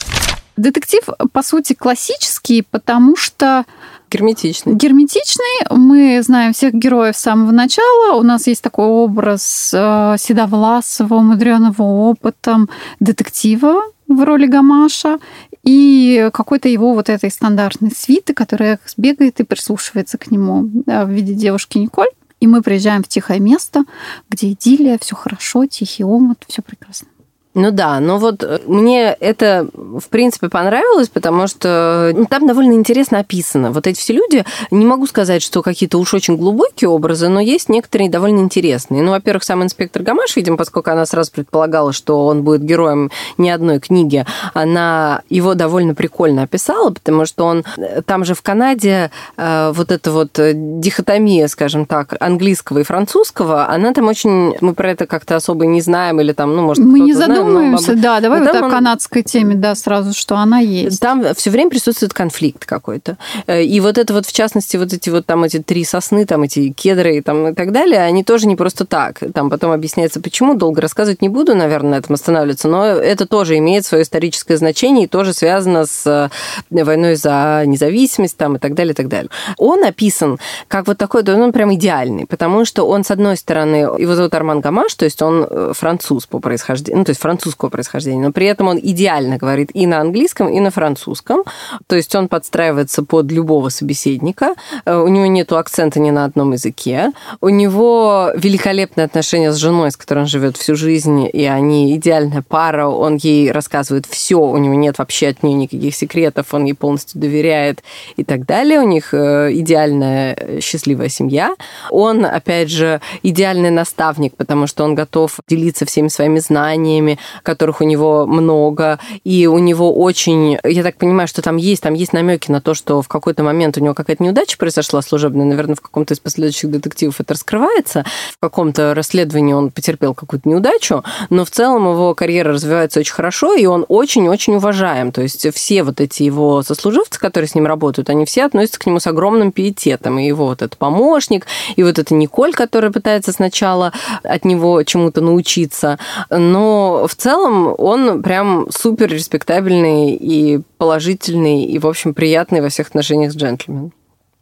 Детектив, 0.56 1.04
по 1.32 1.42
сути, 1.42 1.74
классический, 1.74 2.62
потому 2.62 3.16
что 3.16 3.66
Герметичный. 4.12 4.76
Герметичный. 4.76 5.66
Мы 5.72 6.22
знаем 6.22 6.54
всех 6.54 6.76
героев 6.76 7.18
с 7.18 7.20
самого 7.20 7.52
начала. 7.52 8.16
У 8.16 8.22
нас 8.22 8.46
есть 8.46 8.62
такой 8.62 8.86
образ 8.86 9.72
э, 9.74 10.16
седовласого, 10.20 11.16
умудренного 11.16 11.82
опытом 11.82 12.70
детектива 13.00 13.82
в 14.08 14.24
роли 14.24 14.46
Гамаша 14.46 15.18
и 15.64 16.30
какой-то 16.32 16.70
его 16.70 16.94
вот 16.94 17.10
этой 17.10 17.32
стандартной 17.32 17.92
свиты, 17.92 18.36
которая 18.36 18.80
бегает 18.98 19.40
и 19.40 19.44
прислушивается 19.44 20.20
к 20.20 20.30
нему 20.30 20.70
в 20.86 21.10
виде 21.10 21.34
девушки 21.34 21.80
Николь. 21.80 22.10
И 22.40 22.48
мы 22.48 22.62
приезжаем 22.62 23.04
в 23.04 23.08
тихое 23.08 23.40
место, 23.40 23.86
где 24.30 24.52
идиллия, 24.52 24.98
все 25.00 25.16
хорошо, 25.16 25.66
тихий 25.66 26.04
омут, 26.04 26.44
все 26.48 26.62
прекрасно. 26.62 27.08
Ну 27.56 27.70
да, 27.70 28.00
но 28.00 28.18
вот 28.18 28.44
э, 28.44 28.60
мне 28.66 29.16
это, 29.20 29.68
в 29.74 30.08
принципе, 30.10 30.50
понравилось, 30.50 31.10
потому 31.10 31.46
что 31.46 32.12
ну, 32.16 32.26
там 32.26 32.48
довольно 32.48 32.74
интересно 32.74 33.20
описано. 33.20 33.72
Вот 33.72 33.86
эти 33.86 34.00
все 34.00 34.14
люди, 34.14 34.44
не 34.72 34.86
могу 34.86 35.06
сказать, 35.06 35.44
что 35.44 35.62
какие-то 35.62 36.00
уж 36.00 36.16
очень 36.16 36.36
глубокие 36.36 36.90
образы, 36.90 37.30
но 37.30 37.40
есть 37.40 37.70
некоторые 37.70 38.10
довольно 38.10 38.40
интересные. 38.40 39.04
Ну, 39.04 39.12
во-первых, 39.12 39.44
сам 39.44 39.62
инспектор 39.62 40.02
Гамаш, 40.02 40.36
видимо, 40.36 40.58
поскольку 40.58 40.90
она 40.90 41.06
сразу 41.06 41.32
предполагала, 41.32 41.94
что 41.94 42.26
он 42.26 42.42
будет 42.42 42.64
героем 42.64 43.12
не 43.38 43.52
одной 43.52 43.80
книги, 43.80 44.26
она 44.56 45.22
его 45.30 45.54
довольно 45.54 45.94
прикольно 45.94 46.44
описала, 46.44 46.90
потому 46.90 47.28
что 47.28 47.46
он 47.46 47.64
э, 47.78 48.02
там 48.02 48.26
же 48.26 48.34
в 48.34 48.42
Канаде 48.42 49.12
э, 49.38 49.72
вот 49.76 49.92
эта 49.92 50.12
вот 50.12 50.32
дихотомия, 50.34 51.48
скажем 51.48 51.86
так, 51.86 52.16
английского 52.20 52.80
и 52.80 52.84
французского, 52.84 53.70
она 53.70 53.94
там 53.94 54.08
очень... 54.08 54.56
Мы 54.60 54.74
про 54.74 54.90
это 54.90 55.06
как-то 55.06 55.36
особо 55.36 55.68
не 55.68 55.82
знаем, 55.82 56.20
или 56.20 56.34
там, 56.34 56.56
ну, 56.56 56.64
может, 56.64 56.84
мы 56.84 57.00
не 57.00 57.14
задумываемся 57.14 57.43
задумаемся, 57.44 57.96
да, 57.96 58.20
давай 58.20 58.42
вот 58.42 58.56
о 58.56 58.66
он... 58.66 58.72
канадской 58.72 59.24
теме, 59.24 59.56
да, 59.56 59.76
сразу, 59.76 60.14
что 60.14 60.36
она 60.38 60.60
есть. 60.60 61.00
Там 61.00 61.24
все 61.36 61.50
время 61.50 61.70
присутствует 61.70 62.14
конфликт 62.14 62.66
какой-то. 62.66 63.18
Э, 63.48 63.64
и 63.64 63.80
вот 63.80 63.98
это 63.98 64.14
вот, 64.14 64.26
в 64.26 64.34
частности, 64.34 64.78
вот 64.78 64.94
эти 64.94 65.10
вот 65.10 65.26
там 65.26 65.44
эти 65.44 65.60
три 65.60 65.84
сосны, 65.84 66.26
там 66.26 66.44
эти 66.44 66.72
кедры 66.72 67.18
и 67.18 67.22
там 67.22 67.48
и 67.48 67.54
так 67.54 67.72
далее, 67.72 68.02
они 68.02 68.24
тоже 68.24 68.48
не 68.48 68.56
просто 68.56 68.86
так. 68.86 69.20
Там 69.34 69.50
потом 69.50 69.72
объясняется, 69.72 70.20
почему, 70.22 70.56
долго 70.56 70.82
рассказывать 70.82 71.22
не 71.22 71.30
буду, 71.30 71.56
наверное, 71.56 71.92
на 71.92 71.96
этом 71.96 72.16
останавливаться, 72.16 72.68
но 72.68 72.86
это 72.86 73.26
тоже 73.26 73.58
имеет 73.58 73.86
свое 73.86 74.04
историческое 74.04 74.58
значение 74.58 75.06
и 75.06 75.08
тоже 75.08 75.34
связано 75.34 75.86
с 75.86 76.06
э, 76.06 76.84
войной 76.84 77.16
за 77.16 77.64
независимость 77.66 78.38
там 78.38 78.56
и 78.56 78.60
так 78.60 78.74
далее, 78.74 78.94
и 78.94 78.96
так 78.96 79.08
далее. 79.08 79.30
Он 79.58 79.84
описан 79.84 80.38
как 80.68 80.88
вот 80.88 80.98
такой, 80.98 81.24
он 81.24 81.52
прям 81.52 81.74
идеальный, 81.74 82.26
потому 82.26 82.66
что 82.66 82.84
он, 82.88 83.04
с 83.04 83.12
одной 83.12 83.38
стороны, 83.38 83.76
его 83.76 84.16
зовут 84.16 84.34
Арман 84.34 84.62
Гамаш, 84.62 84.94
то 84.96 85.06
есть 85.06 85.22
он 85.22 85.46
э, 85.50 85.74
француз 85.76 86.26
по 86.26 86.40
происхождению, 86.40 87.00
ну, 87.00 87.06
то 87.06 87.12
есть 87.12 87.22
французского 87.34 87.70
происхождения, 87.70 88.22
но 88.22 88.32
при 88.32 88.46
этом 88.46 88.68
он 88.68 88.80
идеально 88.82 89.38
говорит 89.38 89.72
и 89.74 89.88
на 89.88 90.00
английском, 90.02 90.50
и 90.50 90.60
на 90.60 90.70
французском. 90.70 91.44
То 91.88 91.96
есть 91.96 92.14
он 92.14 92.28
подстраивается 92.28 93.04
под 93.04 93.32
любого 93.32 93.70
собеседника. 93.70 94.54
Э, 94.86 94.98
у 94.98 95.08
него 95.08 95.26
нет 95.26 95.52
акцента 95.52 96.00
ни 96.00 96.12
на 96.12 96.26
одном 96.26 96.54
языке. 96.54 97.12
У 97.42 97.50
него 97.50 98.32
великолепные 98.36 99.06
отношения 99.06 99.52
с 99.52 99.56
женой, 99.56 99.90
с 99.90 99.98
которой 99.98 100.20
он 100.20 100.28
живет 100.28 100.58
всю 100.58 100.76
жизнь, 100.76 101.28
и 101.34 101.46
они 101.46 101.96
идеальная 101.96 102.44
пара. 102.48 102.88
Он 102.88 103.16
ей 103.16 103.52
рассказывает 103.52 104.06
все, 104.06 104.36
у 104.36 104.58
него 104.58 104.76
нет 104.76 105.00
вообще 105.00 105.30
от 105.30 105.44
нее 105.44 105.56
никаких 105.56 105.96
секретов, 105.96 106.54
он 106.54 106.66
ей 106.66 106.74
полностью 106.74 107.20
доверяет 107.20 107.84
и 108.16 108.24
так 108.24 108.46
далее. 108.46 108.80
У 108.80 108.88
них 108.88 109.14
э, 109.14 109.50
идеальная 109.54 110.36
э, 110.36 110.60
счастливая 110.62 111.10
семья. 111.10 111.56
Он, 111.90 112.26
опять 112.26 112.70
же, 112.70 113.02
идеальный 113.24 113.72
наставник, 113.72 114.36
потому 114.36 114.68
что 114.68 114.84
он 114.84 114.94
готов 114.94 115.40
делиться 115.48 115.86
всеми 115.86 116.10
своими 116.10 116.40
знаниями, 116.40 117.18
которых 117.44 117.82
у 117.82 117.84
него 117.84 118.26
много, 118.26 119.00
и 119.24 119.48
у 119.48 119.58
него 119.58 119.94
очень, 119.94 120.58
я 120.64 120.84
так 120.84 120.98
понимаю, 120.98 121.28
что 121.28 121.42
там 121.42 121.58
есть, 121.58 121.84
там 121.84 121.94
есть 121.94 122.14
намеки 122.14 122.52
на 122.52 122.62
то, 122.62 122.74
что 122.74 123.02
в 123.02 123.08
какой-то 123.08 123.44
момент 123.44 123.78
у 123.78 123.82
него 123.82 123.94
какая-то 123.94 124.24
неудача 124.24 124.58
произошла 124.58 125.02
служебная, 125.02 125.46
наверное, 125.46 125.76
в 125.76 125.82
каком-то 125.82 126.14
из 126.14 126.20
последующих 126.20 126.72
детективов 126.72 127.20
это 127.20 127.34
раскрывается, 127.34 128.06
в 128.38 128.40
каком-то 128.40 128.94
расследовании 128.94 129.54
он 129.54 129.72
потерпел 129.72 130.14
какую-то 130.14 130.48
неудачу, 130.50 131.04
но 131.30 131.46
в 131.46 131.52
целом 131.52 131.92
его 131.92 132.14
карьера 132.16 132.54
развивается 132.54 133.00
очень 133.00 133.14
хорошо, 133.14 133.54
и 133.54 133.66
он 133.66 133.86
очень-очень 133.88 134.56
уважаем, 134.56 135.12
то 135.12 135.22
есть 135.22 135.48
все 135.54 135.84
вот 135.84 136.02
эти 136.02 136.24
его 136.24 136.62
сослуживцы, 136.64 137.20
которые 137.20 137.48
с 137.48 137.56
ним 137.56 137.66
работают, 137.66 138.10
они 138.10 138.26
все 138.26 138.46
относятся 138.46 138.80
к 138.80 138.86
нему 138.86 139.00
с 139.00 139.08
огромным 139.08 139.52
пиететом, 139.52 140.20
и 140.20 140.26
его 140.26 140.46
вот 140.46 140.62
этот 140.62 140.78
помощник, 140.78 141.46
и 141.76 141.84
вот 141.84 142.00
эта 142.00 142.14
Николь, 142.14 142.54
которая 142.54 142.92
пытается 142.92 143.32
сначала 143.32 143.94
от 144.24 144.46
него 144.46 144.82
чему-то 144.84 145.22
научиться, 145.22 146.00
но 146.30 147.08
в 147.08 147.13
целом 147.16 147.74
он 147.78 148.22
прям 148.22 148.68
супер 148.72 149.10
респектабельный 149.10 150.14
и 150.14 150.62
положительный, 150.78 151.64
и, 151.64 151.80
в 151.80 151.88
общем, 151.88 152.14
приятный 152.14 152.62
во 152.62 152.70
всех 152.70 152.88
отношениях 152.88 153.32
с 153.32 153.36
джентльменом. 153.36 153.94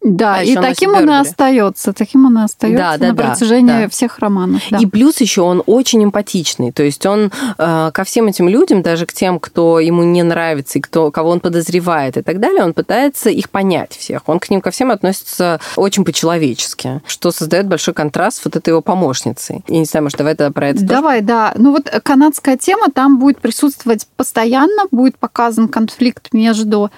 Да, 0.04 0.38
а 0.38 0.44
и 0.44 0.56
таким 0.56 0.96
он 0.96 1.10
и 1.10 1.14
остается, 1.14 1.94
таким 1.94 2.26
он 2.26 2.40
и 2.40 2.44
остается 2.44 2.78
да, 2.78 2.98
да, 2.98 3.08
на 3.10 3.14
да, 3.14 3.24
протяжении 3.24 3.84
да. 3.84 3.90
всех 3.90 4.18
романов. 4.18 4.62
Да. 4.72 4.80
И 4.80 4.88
плюс 4.88 5.22
еще 5.22 5.42
он 5.42 5.62
очень 5.68 6.04
эмпатичный, 6.04 6.72
то 6.72 6.82
есть 6.82 7.06
он 7.06 7.32
э, 7.58 7.92
ко 7.94 8.04
всем 8.04 8.26
этим 8.26 8.50
людям, 8.50 8.82
даже 8.82 9.06
к 9.06 9.14
тем, 9.14 9.40
кто 9.40 9.80
ему 9.80 10.02
не 10.02 10.24
нравится 10.24 10.80
и 10.80 10.82
кто, 10.82 11.12
кого 11.12 11.30
он 11.30 11.40
подозревает 11.40 12.18
и 12.18 12.24
так 12.24 12.40
далее, 12.40 12.64
он 12.64 12.74
пытается 12.74 13.30
их 13.30 13.52
понять 13.52 13.96
всех. 13.96 14.24
Он 14.26 14.40
к 14.40 14.50
ним 14.50 14.62
ко 14.62 14.72
всем 14.72 14.90
относится 14.90 15.60
очень 15.76 16.04
по-человечески, 16.04 17.02
что 17.06 17.32
создает 17.32 17.68
большой 17.68 17.94
контраст 17.94 18.44
вот 18.44 18.56
этой 18.56 18.70
его 18.70 18.82
помощницей. 18.82 19.64
Я 19.68 19.80
не 19.80 19.86
знаю, 19.86 20.06
может, 20.06 20.18
давай 20.18 20.36
тогда 20.36 20.52
про 20.52 20.70
это 20.70 20.84
Давай, 20.84 21.20
тоже? 21.20 21.28
да. 21.28 21.54
Ну 21.58 21.72
вот 21.74 21.90
канадская 22.04 22.58
тема, 22.58 22.88
там 22.92 23.20
будет 23.20 23.40
присутствовать 23.40 24.08
постоянно, 24.18 24.86
будет 24.90 25.20
показан 25.20 25.68
конфликт 25.68 26.30
между 26.34 26.90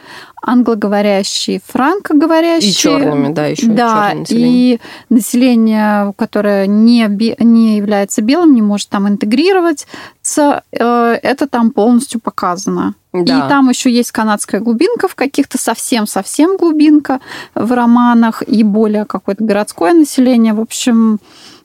англоговорящие, 0.44 1.62
франкоговорящие. 1.66 2.74
Черными, 3.00 3.34
да, 3.34 3.46
еще 3.48 3.68
да, 3.68 4.14
и 4.30 4.80
население, 5.10 6.14
которое 6.18 6.68
не, 6.68 7.08
не 7.40 7.78
является 7.78 8.22
белым, 8.22 8.54
не 8.54 8.62
может 8.62 8.90
там 8.90 9.08
интегрироваться, 9.08 9.86
э, 10.72 11.20
это 11.22 11.48
там 11.48 11.72
полностью 11.72 12.20
показано. 12.20 12.96
Да. 13.14 13.46
И 13.46 13.50
там 13.50 13.70
еще 13.70 13.92
есть 13.92 14.12
канадская 14.12 14.60
глубинка 14.60 15.08
в 15.08 15.14
каких-то 15.14 15.60
совсем-совсем 15.60 16.58
глубинка 16.58 17.20
в 17.54 17.72
романах 17.72 18.42
и 18.48 18.64
более 18.64 19.06
какое-то 19.06 19.44
городское 19.44 19.94
население. 19.94 20.54
В 20.54 20.60
общем, 20.60 21.20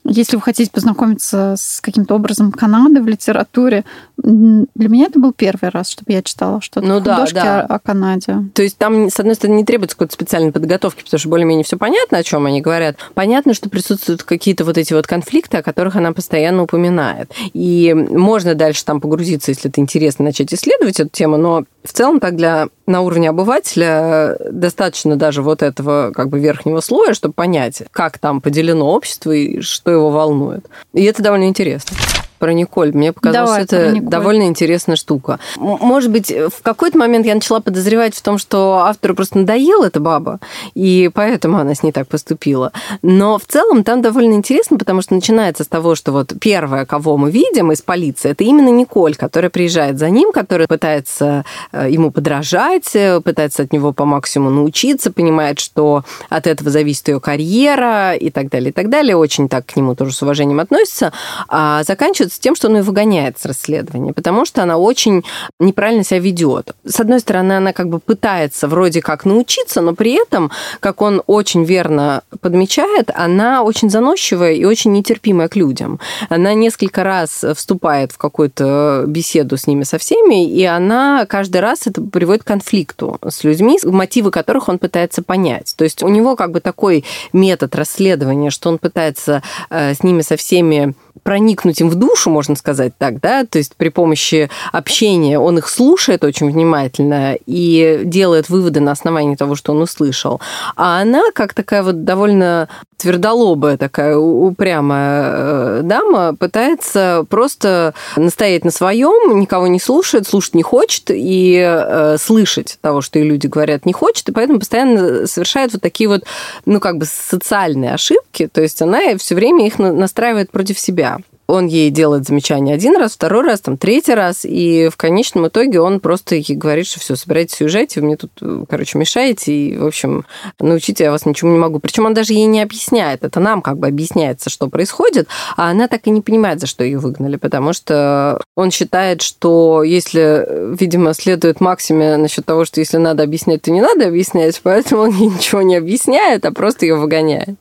если 0.09 0.37
вы 0.37 0.43
хотите 0.43 0.71
познакомиться 0.71 1.55
с 1.57 1.81
каким-то 1.81 2.15
образом 2.15 2.53
Канады 2.53 3.03
в 3.03 3.07
литературе, 3.07 3.85
для 4.17 4.89
меня 4.89 5.07
это 5.07 5.19
был 5.21 5.33
первый 5.33 5.71
раз, 5.71 5.91
чтобы 5.91 6.13
я 6.13 6.23
читала 6.23 6.61
что-то 6.61 6.87
ну, 6.87 7.01
да, 7.01 7.27
да. 7.33 7.61
О, 7.63 7.75
о 7.75 7.79
Канаде. 7.79 8.45
То 8.55 8.63
есть 8.63 8.79
там, 8.79 9.11
с 9.11 9.21
одной 9.21 9.35
стороны, 9.35 9.57
не 9.57 9.65
требуется 9.65 9.97
какой-то 9.97 10.15
специальной 10.15 10.53
подготовки, 10.53 11.03
потому 11.05 11.19
что 11.19 11.29
более-менее 11.29 11.65
все 11.65 11.77
понятно, 11.77 12.19
о 12.19 12.23
чем 12.23 12.47
они 12.47 12.61
говорят. 12.61 12.97
Понятно, 13.15 13.55
что 13.55 13.69
присутствуют 13.69 14.23
какие-то 14.23 14.65
вот 14.65 14.79
эти 14.79 14.93
вот 14.93 15.07
конфликты, 15.07 15.59
о 15.59 15.63
которых 15.63 15.97
она 15.97 16.13
постоянно 16.13 16.63
упоминает. 16.63 17.33
И 17.53 17.95
можно 17.95 18.55
дальше 18.55 18.85
там 18.85 19.01
погрузиться, 19.01 19.51
если 19.51 19.71
это 19.71 19.81
интересно, 19.81 20.25
начать 20.25 20.53
исследовать 20.53 21.01
эту 21.01 21.11
тему, 21.11 21.37
но 21.37 21.65
в 21.89 21.93
целом 21.93 22.21
так 22.21 22.37
для 22.37 22.69
на 22.87 23.01
уровне 23.01 23.31
обывателя 23.31 24.37
достаточно 24.51 25.17
даже 25.17 25.43
вот 25.43 25.63
этого 25.63 26.13
как 26.15 26.29
бы 26.29 26.39
верхнего 26.39 26.81
слоя, 26.81 27.15
чтобы 27.15 27.35
понять, 27.35 27.83
как 27.91 28.19
там 28.19 28.41
поделено 28.41 28.93
общество 28.93 29.33
и 29.33 29.61
что 29.61 29.91
его 29.91 30.11
волнует. 30.11 30.67
И 30.93 31.05
это 31.05 31.23
довольно 31.23 31.49
интересно 31.49 31.97
про 32.39 32.53
Николь. 32.53 32.93
Мне 32.93 33.13
показалось, 33.13 33.67
Давай, 33.67 33.93
это 33.99 34.01
довольно 34.01 34.45
интересная 34.45 34.97
штука. 34.97 35.39
Может 35.57 36.11
быть, 36.11 36.31
в 36.31 36.63
какой-то 36.63 36.99
момент 36.99 37.27
я 37.27 37.35
начала 37.35 37.61
подозревать 37.61 38.15
в 38.15 38.23
том, 38.23 38.39
что 38.39 38.79
автору 38.79 39.15
просто 39.15 39.39
надоела 39.39 39.87
эта 39.87 40.01
баба, 40.01 40.41
и 40.75 41.11
поэтому 41.13 41.59
она 41.59 41.75
с 41.75 41.83
ней 41.83 41.93
так 41.93 42.09
поступила. 42.09 42.73
Но 43.03 43.39
в 43.39 43.45
целом 43.47 43.85
там 43.85 44.03
довольно 44.03 44.35
интересно, 44.35 44.79
потому 44.79 45.03
что 45.03 45.15
начинается 45.15 45.65
с 45.65 45.69
того, 45.69 45.95
что 45.95 46.13
вот 46.13 46.33
первое, 46.41 46.87
кого 46.87 47.17
мы 47.17 47.31
видим 47.31 47.73
из 47.73 47.83
полиции, 47.83 48.31
это 48.31 48.45
именно 48.45 48.71
Николь, 48.71 49.15
которая 49.15 49.51
приезжает 49.51 49.99
за 49.99 50.11
ним, 50.11 50.33
которая 50.33 50.67
пытается 50.69 51.45
э, 51.73 51.89
ему 51.91 52.11
подражать, 52.11 52.95
э, 52.95 53.21
пытается 53.21 53.63
от 53.63 53.73
него 53.73 53.93
по 53.93 54.05
максимуму 54.05 54.51
научиться, 54.51 55.11
понимает, 55.11 55.59
что 55.59 56.05
от 56.29 56.47
этого 56.47 56.71
зависит 56.71 57.09
ее 57.09 57.21
карьера 57.21 58.15
и 58.15 58.31
так 58.31 58.49
далее, 58.51 58.71
и 58.71 58.73
так 58.73 58.89
далее. 58.89 59.17
Очень 59.17 59.49
так 59.49 59.67
к 59.67 59.77
нему 59.77 59.95
тоже 59.95 60.13
с 60.13 60.23
уважением 60.23 60.61
относится. 60.61 61.13
А 61.49 61.83
заканчивается 61.85 62.28
заканчивается 62.29 62.41
тем, 62.41 62.55
что 62.55 62.69
он 62.69 62.77
ее 62.77 62.83
выгоняет 62.83 63.39
с 63.39 63.45
расследования, 63.47 64.13
потому 64.13 64.45
что 64.45 64.63
она 64.63 64.77
очень 64.77 65.25
неправильно 65.59 66.05
себя 66.05 66.21
ведет. 66.21 66.73
С 66.85 67.01
одной 67.01 67.21
стороны, 67.21 67.55
она 67.55 67.73
как 67.73 67.89
бы 67.89 67.99
пытается 67.99 68.69
вроде 68.69 69.01
как 69.01 69.25
научиться, 69.25 69.81
но 69.81 69.95
при 69.95 70.13
этом, 70.13 70.51
как 70.81 71.03
он 71.03 71.23
очень 71.27 71.65
верно 71.65 72.23
подмечает, 72.41 73.11
она 73.15 73.63
очень 73.63 73.91
заносчивая 73.91 74.53
и 74.53 74.65
очень 74.65 74.93
нетерпимая 74.93 75.49
к 75.49 75.57
людям. 75.57 75.99
Она 76.29 76.55
несколько 76.55 77.05
раз 77.05 77.45
вступает 77.55 78.13
в 78.13 78.19
какую-то 78.19 79.05
беседу 79.07 79.57
с 79.57 79.67
ними 79.67 79.85
со 79.85 79.99
всеми, 79.99 80.49
и 80.49 80.65
она 80.65 81.27
каждый 81.27 81.61
раз 81.61 81.87
это 81.87 82.03
приводит 82.03 82.45
к 82.45 82.47
конфликту 82.47 83.19
с 83.27 83.45
людьми, 83.45 83.79
мотивы 83.85 84.31
которых 84.31 84.69
он 84.69 84.79
пытается 84.79 85.23
понять. 85.23 85.75
То 85.77 85.85
есть 85.85 86.03
у 86.03 86.09
него 86.09 86.37
как 86.37 86.51
бы 86.51 86.61
такой 86.61 87.05
метод 87.33 87.75
расследования, 87.75 88.51
что 88.51 88.69
он 88.69 88.79
пытается 88.79 89.43
э, 89.71 89.95
с 89.95 90.03
ними 90.03 90.23
со 90.23 90.37
всеми 90.37 90.95
проникнуть 91.23 91.81
им 91.81 91.91
в 91.91 91.95
душу, 91.95 92.31
можно 92.31 92.57
сказать 92.57 92.93
так, 92.99 93.21
да, 93.21 93.45
то 93.45 93.59
есть 93.59 93.77
при 93.77 93.89
помощи 93.89 94.51
общения 94.73 95.39
он 95.39 95.59
их 95.59 95.69
слушает 95.69 96.25
очень 96.25 96.51
внимательно 96.51 97.37
и 97.47 98.03
делает 98.05 98.49
выводы 98.49 98.81
на 98.81 98.93
основании 98.93 99.37
того, 99.37 99.55
что 99.55 99.73
он 99.73 99.83
услышал. 99.83 100.41
А 100.77 101.01
она, 101.01 101.23
как 101.35 101.55
такая 101.55 101.83
вот 101.83 102.05
довольно 102.05 102.69
твердолобая 102.99 103.79
такая 103.79 104.17
упрямая 104.17 105.33
э, 105.35 105.81
дама, 105.85 106.35
пытается 106.35 107.25
просто 107.31 107.95
настоять 108.17 108.65
на 108.65 108.71
своем, 108.71 109.39
никого 109.39 109.69
не 109.69 109.79
слушает, 109.79 110.27
слушать 110.27 110.55
не 110.55 110.65
хочет 110.65 111.05
и 111.11 111.63
э, 111.65 112.17
слышать 112.19 112.79
того, 112.81 113.01
что 113.01 113.21
и 113.21 113.23
люди 113.23 113.47
говорят, 113.47 113.87
не 113.87 113.93
хочет, 113.93 114.29
и 114.29 114.33
поэтому 114.33 114.59
постоянно 114.59 115.27
совершает 115.27 115.73
вот 115.73 115.81
такие 115.81 116.09
вот, 116.09 116.25
ну, 116.67 116.81
как 116.81 116.99
бы 116.99 117.07
социальные 117.07 117.95
ошибки, 117.95 118.49
то 118.49 118.61
есть 118.61 118.83
она 118.83 119.17
все 119.17 119.37
время 119.37 119.67
их 119.67 119.79
настраивает 119.79 120.51
против 120.51 120.79
себя 120.79 121.08
он 121.49 121.67
ей 121.67 121.91
делает 121.91 122.27
замечание 122.27 122.75
один 122.75 122.97
раз, 122.97 123.15
второй 123.15 123.43
раз, 123.43 123.61
там, 123.61 123.79
третий 123.79 124.13
раз, 124.13 124.45
и 124.45 124.91
в 124.93 124.99
конечном 124.99 125.49
итоге 125.49 125.81
он 125.81 125.99
просто 125.99 126.35
ей 126.35 126.55
говорит, 126.55 126.87
что 126.87 127.01
все, 127.01 127.17
собирайтесь 127.17 127.59
уезжать, 127.63 127.97
вы 127.97 128.03
мне 128.03 128.17
тут, 128.17 128.31
короче, 128.69 128.99
мешаете, 128.99 129.53
и, 129.53 129.79
в 129.79 129.87
общем, 129.87 130.27
научить 130.61 131.01
я 131.01 131.11
вас 131.11 131.25
ничему 131.25 131.53
не 131.53 131.59
могу. 131.59 131.79
Причем 131.79 132.05
он 132.05 132.13
даже 132.13 132.35
ей 132.35 132.45
не 132.45 132.61
объясняет, 132.61 133.25
это 133.25 133.41
нам 133.41 133.63
как 133.63 133.79
бы 133.79 133.87
объясняется, 133.87 134.51
что 134.51 134.69
происходит, 134.69 135.27
а 135.57 135.71
она 135.71 135.89
так 135.89 136.07
и 136.07 136.11
не 136.11 136.21
понимает, 136.21 136.61
за 136.61 136.67
что 136.67 136.85
ее 136.85 136.99
выгнали, 136.99 137.37
потому 137.37 137.73
что 137.73 138.43
он 138.55 138.71
считает, 138.71 139.23
что 139.23 139.83
если, 139.83 140.47
видимо, 140.79 141.15
следует 141.15 141.63
максиме 141.63 142.19
насчет 142.19 142.45
того, 142.45 142.67
что 142.67 142.81
если 142.81 142.99
надо 142.99 143.23
объяснять, 143.23 143.63
то 143.63 143.71
не 143.71 143.81
надо 143.81 144.07
объяснять, 144.07 144.61
поэтому 144.63 145.03
он 145.03 145.13
ей 145.13 145.29
ничего 145.29 145.63
не 145.63 145.77
объясняет, 145.77 146.45
а 146.45 146.53
просто 146.53 146.85
ее 146.85 146.97
выгоняет. 146.97 147.57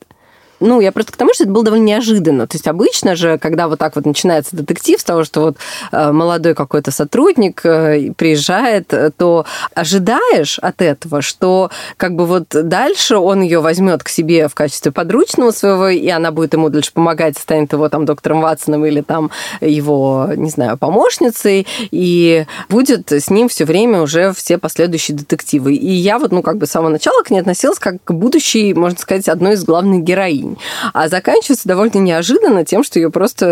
Ну, 0.60 0.80
я 0.80 0.92
просто 0.92 1.12
к 1.12 1.16
тому, 1.16 1.32
что 1.34 1.44
это 1.44 1.52
было 1.52 1.64
довольно 1.64 1.84
неожиданно. 1.84 2.46
То 2.46 2.56
есть 2.56 2.66
обычно 2.66 3.14
же, 3.14 3.38
когда 3.38 3.68
вот 3.68 3.78
так 3.78 3.94
вот 3.96 4.06
начинается 4.06 4.56
детектив 4.56 5.00
с 5.00 5.04
того, 5.04 5.24
что 5.24 5.40
вот 5.40 5.56
э, 5.92 6.12
молодой 6.12 6.54
какой-то 6.54 6.90
сотрудник 6.90 7.64
э, 7.64 8.12
приезжает, 8.16 8.92
то 9.16 9.46
ожидаешь 9.74 10.58
от 10.58 10.82
этого, 10.82 11.22
что 11.22 11.70
как 11.96 12.14
бы 12.14 12.26
вот 12.26 12.48
дальше 12.48 13.16
он 13.16 13.42
ее 13.42 13.60
возьмет 13.60 14.02
к 14.02 14.08
себе 14.08 14.48
в 14.48 14.54
качестве 14.54 14.90
подручного 14.90 15.52
своего, 15.52 15.88
и 15.88 16.08
она 16.08 16.32
будет 16.32 16.54
ему 16.54 16.70
дальше 16.70 16.92
помогать, 16.92 17.38
станет 17.38 17.72
его 17.72 17.88
там 17.88 18.04
доктором 18.04 18.40
Ватсоном 18.40 18.84
или 18.84 19.00
там 19.00 19.30
его, 19.60 20.28
не 20.34 20.50
знаю, 20.50 20.76
помощницей, 20.76 21.66
и 21.90 22.46
будет 22.68 23.12
с 23.12 23.30
ним 23.30 23.48
все 23.48 23.64
время 23.64 24.02
уже 24.02 24.32
все 24.32 24.58
последующие 24.58 25.16
детективы. 25.16 25.74
И 25.74 25.92
я 25.92 26.18
вот, 26.18 26.32
ну, 26.32 26.42
как 26.42 26.58
бы 26.58 26.66
с 26.66 26.70
самого 26.70 26.90
начала 26.90 27.22
к 27.22 27.30
ней 27.30 27.40
относилась 27.40 27.78
как 27.78 27.96
к 28.04 28.12
будущей, 28.12 28.74
можно 28.74 28.98
сказать, 28.98 29.28
одной 29.28 29.54
из 29.54 29.64
главных 29.64 30.02
героинь 30.02 30.47
день. 30.54 30.58
А 30.92 31.08
заканчивается 31.08 31.68
довольно 31.68 31.98
неожиданно 31.98 32.64
тем, 32.64 32.82
что 32.82 32.98
ее 32.98 33.10
просто 33.10 33.46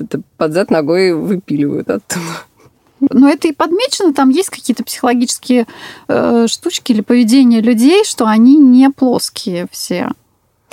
э, 0.00 0.18
под 0.36 0.52
зад 0.52 0.70
ногой 0.70 1.12
выпиливают 1.14 1.90
оттуда. 1.90 2.24
Но 3.10 3.28
это 3.28 3.48
и 3.48 3.52
подмечено, 3.52 4.14
там 4.14 4.28
есть 4.30 4.50
какие-то 4.50 4.84
психологические 4.84 5.66
э, 6.08 6.46
штучки 6.48 6.92
или 6.92 7.00
поведение 7.00 7.60
людей, 7.60 8.04
что 8.04 8.26
они 8.26 8.56
не 8.56 8.90
плоские 8.90 9.66
все. 9.72 10.10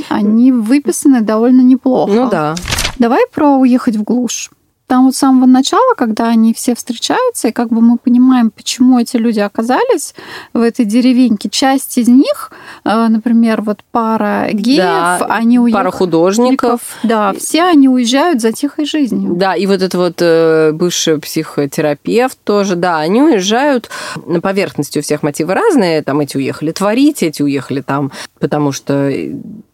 Они 0.10 0.52
выписаны 0.52 1.22
довольно 1.22 1.62
неплохо. 1.62 2.12
Ну 2.12 2.30
да. 2.30 2.56
Давай 3.00 3.24
про 3.34 3.58
уехать 3.58 3.96
в 3.96 4.04
глушь. 4.04 4.52
Там 4.90 5.06
вот 5.06 5.16
с 5.16 5.20
самого 5.20 5.46
начала, 5.46 5.94
когда 5.96 6.30
они 6.30 6.52
все 6.52 6.74
встречаются, 6.74 7.50
и 7.50 7.52
как 7.52 7.70
бы 7.70 7.80
мы 7.80 8.00
понимаем, 8.00 8.50
почему 8.50 8.98
эти 8.98 9.18
люди 9.18 9.40
оказались 9.40 10.16
в 10.52 10.62
этой 10.62 10.84
деревеньке. 10.84 11.48
Часть 11.48 12.00
из 12.00 12.08
них, 12.08 12.52
э, 12.86 13.08
например, 13.08 13.62
вот 13.62 13.84
пара 13.92 14.50
геев, 14.52 14.80
да, 14.80 15.18
они 15.30 15.60
уехали. 15.60 15.84
Пара 15.84 15.92
художников. 15.92 16.82
Да, 17.04 17.34
все 17.34 17.66
они 17.66 17.88
уезжают 17.88 18.42
за 18.42 18.52
тихой 18.52 18.86
жизнью. 18.86 19.36
Да, 19.36 19.56
и 19.56 19.68
вот 19.68 19.84
это 19.84 19.96
вот 19.96 20.16
э, 20.22 20.72
бывший 20.72 21.20
психотерапевт 21.20 22.40
тоже, 22.44 22.76
да, 22.76 22.98
они 22.98 23.22
уезжают 23.22 23.92
на 24.26 24.42
поверхности 24.42 24.98
у 24.98 25.04
всех 25.04 25.22
мотивы 25.22 25.54
разные. 25.54 26.02
Там 26.02 26.20
эти 26.22 26.36
уехали 26.36 26.72
творить, 26.72 27.22
эти 27.22 27.44
уехали 27.44 27.82
там, 27.82 28.12
потому 28.40 28.72
что 28.72 29.12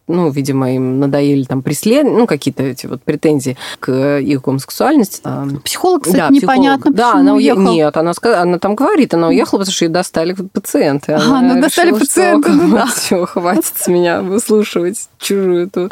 ну, 0.07 0.29
видимо, 0.29 0.73
им 0.73 0.99
надоели 0.99 1.43
там 1.43 1.61
преследования, 1.63 2.17
ну, 2.17 2.27
какие-то 2.27 2.63
эти 2.63 2.85
вот 2.85 3.01
претензии 3.01 3.57
к 3.79 4.19
их 4.19 4.41
гомосексуальности. 4.41 5.21
Психолог, 5.63 6.03
кстати, 6.03 6.17
да, 6.17 6.29
непонятно, 6.29 6.91
психолог. 6.91 6.95
Да, 6.95 7.19
она 7.19 7.33
уехала. 7.33 7.71
Нет, 7.71 7.97
она, 7.97 8.13
она 8.21 8.59
там 8.59 8.75
говорит, 8.75 9.13
она 9.13 9.29
уехала, 9.29 9.59
потому 9.59 9.73
что 9.73 9.85
ее 9.85 9.89
достали 9.89 10.33
пациенты. 10.33 11.13
Она, 11.13 11.39
она 11.39 11.53
ну, 11.55 11.61
достали 11.61 11.87
решила, 11.87 11.99
пациенты, 11.99 12.53
что, 12.53 12.61
ну, 12.61 12.75
да. 12.75 12.85
Все, 12.95 13.25
хватит 13.25 13.73
с 13.75 13.87
меня 13.87 14.21
выслушивать 14.21 15.09
чужую 15.19 15.67
эту 15.67 15.89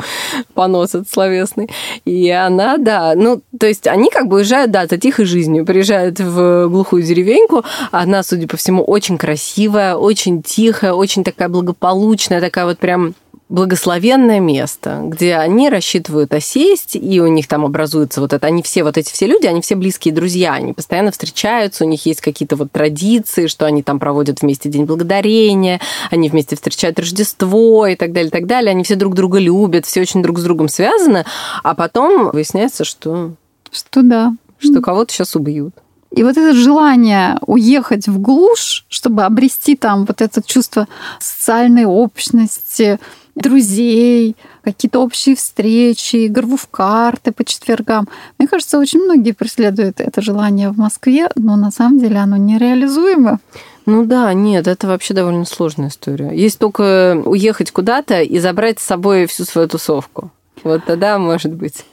понос 0.53 0.93
от 0.93 1.09
словесный. 1.09 1.69
И 2.05 2.29
она, 2.29 2.77
да, 2.77 3.13
ну, 3.15 3.41
то 3.59 3.65
есть 3.65 3.87
они 3.87 4.09
как 4.11 4.27
бы 4.27 4.37
уезжают, 4.37 4.69
да, 4.69 4.85
за 4.85 4.97
тихой 4.97 5.25
жизнью, 5.25 5.65
приезжают 5.65 6.19
в 6.19 6.67
глухую 6.67 7.01
деревеньку, 7.01 7.63
она, 7.91 8.21
судя 8.21 8.47
по 8.47 8.57
всему, 8.57 8.83
очень 8.83 9.17
красивая, 9.17 9.95
очень 9.95 10.43
тихая, 10.43 10.93
очень 10.93 11.23
такая 11.23 11.49
благополучная, 11.49 12.41
такая 12.41 12.65
вот 12.65 12.77
прям 12.77 13.15
благословенное 13.53 14.39
место, 14.39 15.01
где 15.03 15.35
они 15.35 15.69
рассчитывают 15.69 16.33
осесть, 16.33 16.95
и 16.95 17.21
у 17.21 17.27
них 17.27 17.47
там 17.47 17.63
образуется 17.63 18.19
вот 18.19 18.33
это. 18.33 18.47
Они 18.47 18.63
все, 18.63 18.83
вот 18.83 18.97
эти 18.97 19.13
все 19.13 19.27
люди, 19.27 19.45
они 19.45 19.61
все 19.61 19.75
близкие 19.75 20.11
друзья, 20.11 20.53
они 20.53 20.73
постоянно 20.73 21.11
встречаются, 21.11 21.85
у 21.85 21.87
них 21.87 22.03
есть 22.07 22.19
какие-то 22.19 22.55
вот 22.55 22.71
традиции, 22.71 23.45
что 23.45 23.67
они 23.67 23.83
там 23.83 23.99
проводят 23.99 24.41
вместе 24.41 24.69
День 24.69 24.85
Благодарения, 24.85 25.79
они 26.09 26.29
вместе 26.29 26.55
встречают 26.55 26.97
Рождество 26.97 27.85
и 27.85 27.95
так 27.95 28.11
далее, 28.11 28.29
и 28.29 28.31
так 28.31 28.47
далее. 28.47 28.71
Они 28.71 28.83
все 28.83 28.95
друг 28.95 29.13
друга 29.13 29.37
любят, 29.37 29.85
все 29.85 30.01
очень 30.01 30.23
друг 30.23 30.39
с 30.39 30.43
другом 30.43 30.67
связаны, 30.67 31.23
а 31.63 31.75
потом 31.75 32.31
выясняется, 32.31 32.83
что... 32.83 33.33
Что 33.71 34.01
да. 34.01 34.33
Что 34.57 34.81
кого-то 34.81 35.13
сейчас 35.13 35.35
убьют. 35.35 35.75
И 36.09 36.23
вот 36.23 36.37
это 36.37 36.55
желание 36.55 37.37
уехать 37.45 38.07
в 38.07 38.19
глушь, 38.19 38.85
чтобы 38.89 39.23
обрести 39.23 39.75
там 39.75 40.05
вот 40.05 40.21
это 40.21 40.41
чувство 40.41 40.87
социальной 41.19 41.85
общности, 41.85 42.99
друзей, 43.35 44.35
какие-то 44.63 44.99
общие 44.99 45.35
встречи, 45.35 46.27
игру 46.27 46.55
в 46.55 46.67
карты 46.67 47.31
по 47.31 47.43
четвергам. 47.43 48.07
Мне 48.37 48.47
кажется, 48.47 48.77
очень 48.77 49.01
многие 49.01 49.31
преследуют 49.31 49.99
это 49.99 50.21
желание 50.21 50.69
в 50.69 50.77
Москве, 50.77 51.29
но 51.35 51.55
на 51.55 51.71
самом 51.71 51.99
деле 51.99 52.17
оно 52.17 52.37
нереализуемо. 52.37 53.39
Ну 53.85 54.05
да, 54.05 54.33
нет, 54.33 54.67
это 54.67 54.87
вообще 54.87 55.13
довольно 55.13 55.45
сложная 55.45 55.89
история. 55.89 56.31
Есть 56.33 56.59
только 56.59 57.21
уехать 57.25 57.71
куда-то 57.71 58.21
и 58.21 58.39
забрать 58.39 58.79
с 58.79 58.83
собой 58.83 59.25
всю 59.25 59.43
свою 59.43 59.67
тусовку. 59.67 60.31
Вот 60.63 60.85
тогда 60.85 61.17
может 61.17 61.53
быть. 61.53 61.83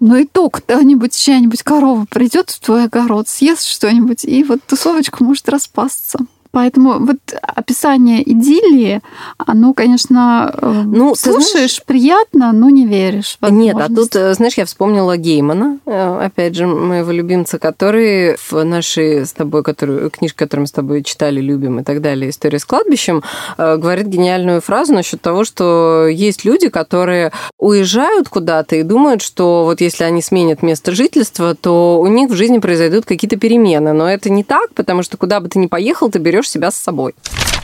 Ну 0.00 0.16
и 0.16 0.26
то, 0.26 0.50
кто-нибудь, 0.50 1.14
чья-нибудь 1.14 1.62
корова 1.62 2.06
придет 2.10 2.50
в 2.50 2.60
твой 2.60 2.84
огород, 2.84 3.28
съест 3.28 3.64
что-нибудь, 3.64 4.24
и 4.24 4.42
вот 4.42 4.58
тусовочка 4.66 5.22
может 5.22 5.48
распасться. 5.48 6.18
Поэтому 6.52 6.98
вот 6.98 7.16
описание 7.40 8.22
идиллии, 8.30 9.00
оно, 9.38 9.72
конечно, 9.72 10.54
э, 10.54 10.82
ну, 10.84 11.14
слушаешь 11.14 11.50
знаешь, 11.52 11.82
приятно, 11.84 12.52
но 12.52 12.68
не 12.68 12.86
веришь. 12.86 13.38
Нет, 13.40 13.76
а 13.78 13.88
тут, 13.88 14.14
э, 14.14 14.34
знаешь, 14.34 14.54
я 14.58 14.66
вспомнила 14.66 15.16
Геймана, 15.16 15.78
э, 15.86 16.24
опять 16.26 16.54
же, 16.54 16.66
моего 16.66 17.10
любимца, 17.10 17.58
который 17.58 18.36
в 18.36 18.64
нашей 18.64 19.24
с 19.24 19.32
тобой, 19.32 19.62
которую, 19.62 20.10
книжке, 20.10 20.36
которую 20.36 20.64
мы 20.64 20.66
с 20.66 20.72
тобой 20.72 21.02
читали, 21.02 21.40
любим 21.40 21.80
и 21.80 21.84
так 21.84 22.02
далее, 22.02 22.28
«История 22.28 22.58
с 22.58 22.66
кладбищем», 22.66 23.22
говорит 23.56 24.06
гениальную 24.06 24.60
фразу 24.60 24.92
насчет 24.92 25.22
того, 25.22 25.44
что 25.44 26.06
есть 26.06 26.44
люди, 26.44 26.68
которые 26.68 27.32
уезжают 27.58 28.28
куда-то 28.28 28.76
и 28.76 28.82
думают, 28.82 29.22
что 29.22 29.64
вот 29.64 29.80
если 29.80 30.04
они 30.04 30.20
сменят 30.20 30.62
место 30.62 30.92
жительства, 30.92 31.54
то 31.54 31.98
у 31.98 32.06
них 32.08 32.30
в 32.30 32.34
жизни 32.34 32.58
произойдут 32.58 33.06
какие-то 33.06 33.36
перемены. 33.36 33.92
Но 33.92 34.08
это 34.08 34.30
не 34.30 34.44
так, 34.44 34.74
потому 34.74 35.02
что 35.02 35.16
куда 35.16 35.40
бы 35.40 35.48
ты 35.48 35.58
ни 35.58 35.66
поехал, 35.66 36.10
ты 36.10 36.18
берешь 36.18 36.41
берешь 36.42 36.50
себя 36.50 36.70
с 36.70 36.76
собой. 36.76 37.14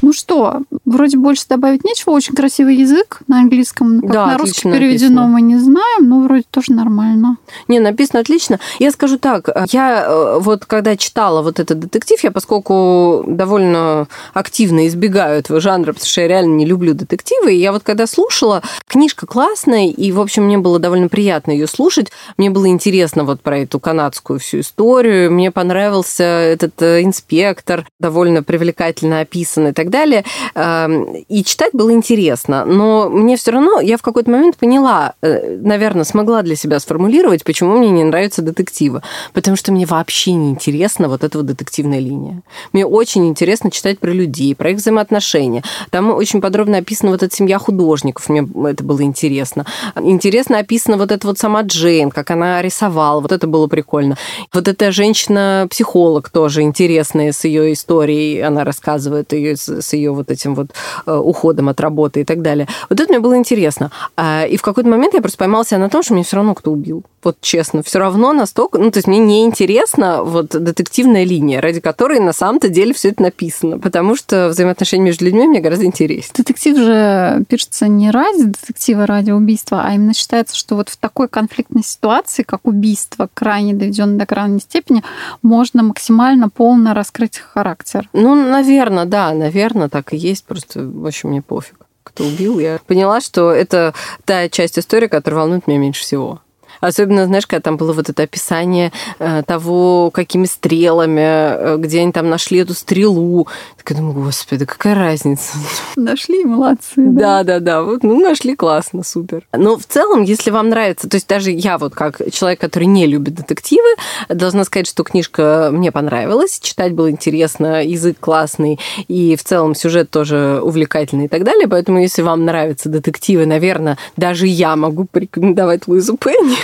Ну 0.02 0.12
что, 0.12 0.62
вроде 0.84 1.16
больше 1.16 1.44
добавить 1.48 1.84
нечего. 1.84 2.12
Очень 2.12 2.34
красивый 2.34 2.76
язык 2.76 3.20
на 3.26 3.40
английском. 3.40 4.00
Как 4.00 4.12
да, 4.12 4.26
на 4.26 4.38
русский 4.38 4.70
переведено, 4.70 5.22
написано. 5.22 5.28
мы 5.28 5.40
не 5.42 5.56
знаем, 5.56 6.08
но 6.08 6.20
вроде 6.22 6.44
тоже 6.50 6.72
нормально. 6.72 7.36
Не, 7.66 7.80
написано 7.80 8.20
отлично. 8.20 8.58
Я 8.78 8.90
скажу 8.92 9.18
так, 9.18 9.48
я 9.70 10.04
э, 10.06 10.38
вот 10.40 10.64
когда 10.66 10.96
читала 10.96 11.42
вот 11.42 11.58
этот 11.58 11.78
детектив, 11.80 12.22
я 12.22 12.30
поскольку 12.30 13.24
довольно 13.26 14.06
активно 14.34 14.86
избегаю 14.86 15.40
этого 15.40 15.60
жанра, 15.60 15.92
потому 15.92 16.06
что 16.06 16.20
я 16.20 16.28
реально 16.28 16.54
не 16.54 16.64
люблю 16.64 16.94
детективы, 16.94 17.54
и 17.54 17.58
я 17.58 17.72
вот 17.72 17.82
когда 17.82 18.06
слушала, 18.06 18.62
книжка 18.86 19.26
классная, 19.26 19.88
и, 19.88 20.12
в 20.12 20.20
общем, 20.20 20.44
мне 20.44 20.58
было 20.58 20.78
довольно 20.78 21.08
приятно 21.08 21.52
ее 21.52 21.66
слушать. 21.66 22.10
Мне 22.36 22.50
было 22.50 22.68
интересно 22.68 23.24
вот 23.24 23.40
про 23.40 23.58
эту 23.58 23.80
канадскую 23.80 24.38
всю 24.38 24.60
историю. 24.60 25.32
Мне 25.32 25.50
понравился 25.50 26.24
этот 26.24 26.80
э, 26.82 27.02
инспектор, 27.02 27.86
довольно 27.98 28.42
привлекательно 28.42 29.20
описанный 29.20 29.70
и 29.70 29.74
так 29.74 29.87
так 29.88 29.90
далее. 29.90 30.24
Эм, 30.54 31.16
и 31.28 31.44
читать 31.44 31.70
было 31.72 31.92
интересно. 31.92 32.64
Но 32.64 33.08
мне 33.08 33.36
все 33.36 33.52
равно, 33.52 33.80
я 33.80 33.96
в 33.96 34.02
какой-то 34.02 34.30
момент 34.30 34.56
поняла, 34.56 35.14
э, 35.22 35.56
наверное, 35.60 36.04
смогла 36.04 36.42
для 36.42 36.56
себя 36.56 36.78
сформулировать, 36.80 37.44
почему 37.44 37.76
мне 37.76 37.90
не 37.90 38.04
нравятся 38.04 38.42
детективы. 38.42 39.02
Потому 39.32 39.56
что 39.56 39.72
мне 39.72 39.86
вообще 39.86 40.32
не 40.32 40.50
интересна 40.50 41.08
вот 41.08 41.24
эта 41.24 41.38
вот 41.38 41.46
детективная 41.46 42.00
линия. 42.00 42.42
Мне 42.72 42.86
очень 42.86 43.26
интересно 43.28 43.70
читать 43.70 43.98
про 43.98 44.10
людей, 44.10 44.54
про 44.54 44.70
их 44.70 44.78
взаимоотношения. 44.78 45.62
Там 45.90 46.10
очень 46.10 46.40
подробно 46.40 46.78
описана 46.78 47.12
вот 47.12 47.22
эта 47.22 47.34
семья 47.34 47.58
художников. 47.58 48.28
Мне 48.28 48.46
это 48.70 48.84
было 48.84 49.02
интересно. 49.02 49.64
Интересно 49.96 50.58
описана 50.58 50.96
вот 50.96 51.12
эта 51.12 51.26
вот 51.26 51.38
сама 51.38 51.62
Джейн, 51.62 52.10
как 52.10 52.30
она 52.30 52.62
рисовала. 52.62 53.20
Вот 53.20 53.32
это 53.32 53.46
было 53.46 53.66
прикольно. 53.66 54.16
Вот 54.52 54.68
эта 54.68 54.92
женщина-психолог 54.92 56.28
тоже 56.30 56.62
интересная 56.62 57.32
с 57.32 57.44
ее 57.44 57.72
историей. 57.72 58.40
Она 58.40 58.64
рассказывает 58.64 59.32
ее 59.32 59.56
с 59.80 59.92
ее 59.92 60.12
вот 60.12 60.30
этим 60.30 60.54
вот 60.54 60.68
э, 61.06 61.14
уходом 61.14 61.68
от 61.68 61.80
работы 61.80 62.20
и 62.20 62.24
так 62.24 62.42
далее. 62.42 62.68
Вот 62.88 63.00
это 63.00 63.10
мне 63.10 63.20
было 63.20 63.36
интересно. 63.36 63.90
А, 64.16 64.44
и 64.44 64.56
в 64.56 64.62
какой-то 64.62 64.88
момент 64.88 65.14
я 65.14 65.20
просто 65.20 65.38
поймала 65.38 65.64
себя 65.64 65.78
на 65.78 65.88
том, 65.88 66.02
что 66.02 66.14
мне 66.14 66.24
все 66.24 66.36
равно 66.36 66.54
кто 66.54 66.72
убил. 66.72 67.02
Вот 67.24 67.38
честно, 67.40 67.82
все 67.82 67.98
равно 67.98 68.32
настолько... 68.32 68.78
Ну, 68.78 68.90
то 68.90 68.98
есть 68.98 69.08
мне 69.08 69.18
не 69.18 69.44
интересна 69.44 70.22
вот 70.22 70.48
детективная 70.50 71.24
линия, 71.24 71.60
ради 71.60 71.80
которой 71.80 72.20
на 72.20 72.32
самом-то 72.32 72.68
деле 72.68 72.94
все 72.94 73.08
это 73.08 73.22
написано. 73.22 73.78
Потому 73.78 74.14
что 74.14 74.48
взаимоотношения 74.48 75.04
между 75.04 75.24
людьми 75.24 75.48
мне 75.48 75.60
гораздо 75.60 75.84
интереснее. 75.84 76.32
Детектив 76.36 76.76
же 76.76 77.44
пишется 77.48 77.88
не 77.88 78.10
ради 78.10 78.44
детектива, 78.44 79.06
ради 79.06 79.32
убийства, 79.32 79.82
а 79.84 79.94
именно 79.94 80.14
считается, 80.14 80.56
что 80.56 80.76
вот 80.76 80.88
в 80.88 80.96
такой 80.96 81.28
конфликтной 81.28 81.82
ситуации, 81.82 82.44
как 82.44 82.66
убийство, 82.66 83.28
крайне 83.34 83.74
доведенное 83.74 84.18
до 84.18 84.26
крайней 84.26 84.60
степени, 84.60 85.02
можно 85.42 85.82
максимально 85.82 86.48
полно 86.48 86.94
раскрыть 86.94 87.38
характер. 87.38 88.08
Ну, 88.12 88.34
наверное, 88.34 89.04
да, 89.04 89.32
наверное, 89.32 89.58
так 89.88 90.12
и 90.12 90.16
есть. 90.16 90.44
Просто, 90.44 90.80
в 90.82 91.06
общем, 91.06 91.30
мне 91.30 91.42
пофиг, 91.42 91.76
кто 92.02 92.24
убил. 92.24 92.58
Я 92.58 92.78
поняла, 92.86 93.20
что 93.20 93.52
это 93.52 93.94
та 94.24 94.48
часть 94.48 94.78
истории, 94.78 95.08
которая 95.08 95.40
волнует 95.40 95.66
меня 95.66 95.78
меньше 95.78 96.02
всего. 96.02 96.40
Особенно, 96.80 97.26
знаешь, 97.26 97.46
когда 97.46 97.62
там 97.62 97.76
было 97.76 97.92
вот 97.92 98.08
это 98.08 98.22
описание 98.22 98.92
э, 99.18 99.42
того, 99.44 100.10
какими 100.12 100.44
стрелами, 100.44 101.20
э, 101.20 101.76
где 101.78 102.00
они 102.00 102.12
там 102.12 102.28
нашли 102.28 102.58
эту 102.58 102.74
стрелу. 102.74 103.48
Так 103.88 103.96
я 103.96 104.02
думаю, 104.02 104.22
господи, 104.26 104.66
какая 104.66 104.94
разница? 104.94 105.56
Нашли, 105.96 106.44
молодцы. 106.44 106.92
Да, 106.96 107.42
да, 107.42 107.58
да. 107.58 107.82
Вот, 107.82 108.02
ну, 108.02 108.20
нашли, 108.20 108.54
классно, 108.54 109.02
супер. 109.02 109.46
Но 109.56 109.78
в 109.78 109.86
целом, 109.86 110.24
если 110.24 110.50
вам 110.50 110.68
нравится, 110.68 111.08
то 111.08 111.14
есть 111.14 111.26
даже 111.26 111.50
я 111.52 111.78
вот 111.78 111.94
как 111.94 112.20
человек, 112.30 112.60
который 112.60 112.84
не 112.84 113.06
любит 113.06 113.36
детективы, 113.36 113.88
должна 114.28 114.64
сказать, 114.64 114.86
что 114.88 115.04
книжка 115.04 115.70
мне 115.72 115.90
понравилась, 115.90 116.60
читать 116.60 116.92
было 116.92 117.10
интересно, 117.10 117.82
язык 117.82 118.18
классный, 118.20 118.78
и 119.06 119.36
в 119.36 119.44
целом 119.44 119.74
сюжет 119.74 120.10
тоже 120.10 120.60
увлекательный 120.62 121.24
и 121.24 121.28
так 121.28 121.44
далее. 121.44 121.66
Поэтому, 121.66 121.98
если 121.98 122.20
вам 122.20 122.44
нравятся 122.44 122.90
детективы, 122.90 123.46
наверное, 123.46 123.96
даже 124.18 124.46
я 124.46 124.76
могу 124.76 125.06
порекомендовать 125.06 125.88
Луизу 125.88 126.18
Пенни. 126.18 126.58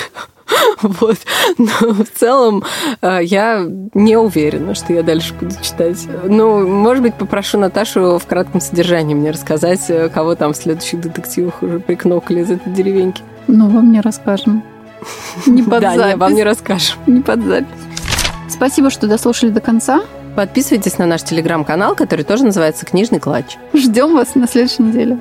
Вот. 0.83 1.17
Но 1.59 1.93
в 1.93 2.07
целом 2.15 2.65
э, 3.01 3.21
я 3.23 3.67
не 3.95 4.17
уверена, 4.17 4.75
что 4.75 4.93
я 4.93 5.03
дальше 5.03 5.35
буду 5.35 5.55
читать. 5.63 6.07
Ну, 6.25 6.67
может 6.67 7.03
быть, 7.03 7.15
попрошу 7.15 7.59
Наташу 7.59 8.19
в 8.19 8.27
кратком 8.27 8.61
содержании 8.61 9.15
мне 9.15 9.31
рассказать, 9.31 9.89
э, 9.89 10.09
кого 10.09 10.35
там 10.35 10.53
в 10.53 10.57
следующих 10.57 11.01
детективах 11.01 11.63
уже 11.63 11.81
прикнокали 11.81 12.41
из 12.41 12.51
этой 12.51 12.73
деревеньки. 12.73 13.23
Ну, 13.47 13.69
вам 13.69 13.93
не 13.93 14.01
расскажем. 14.01 14.63
Не 15.47 15.63
под 15.65 15.81
да, 15.81 15.95
запись. 15.95 16.13
Не, 16.13 16.17
вам 16.17 16.35
не 16.35 16.45
расскажем. 16.45 16.99
Не 17.07 17.21
под 17.21 17.43
запись. 17.45 17.69
Спасибо, 18.49 18.91
что 18.91 19.07
дослушали 19.07 19.51
до 19.51 19.61
конца. 19.61 20.03
Подписывайтесь 20.37 20.99
на 20.99 21.07
наш 21.07 21.23
телеграм-канал, 21.23 21.95
который 21.95 22.25
тоже 22.25 22.45
называется 22.45 22.85
«Книжный 22.85 23.21
клатч». 23.21 23.57
Ждем 23.73 24.15
вас 24.15 24.35
на 24.35 24.49
следующей 24.49 24.83
неделе. 24.83 25.19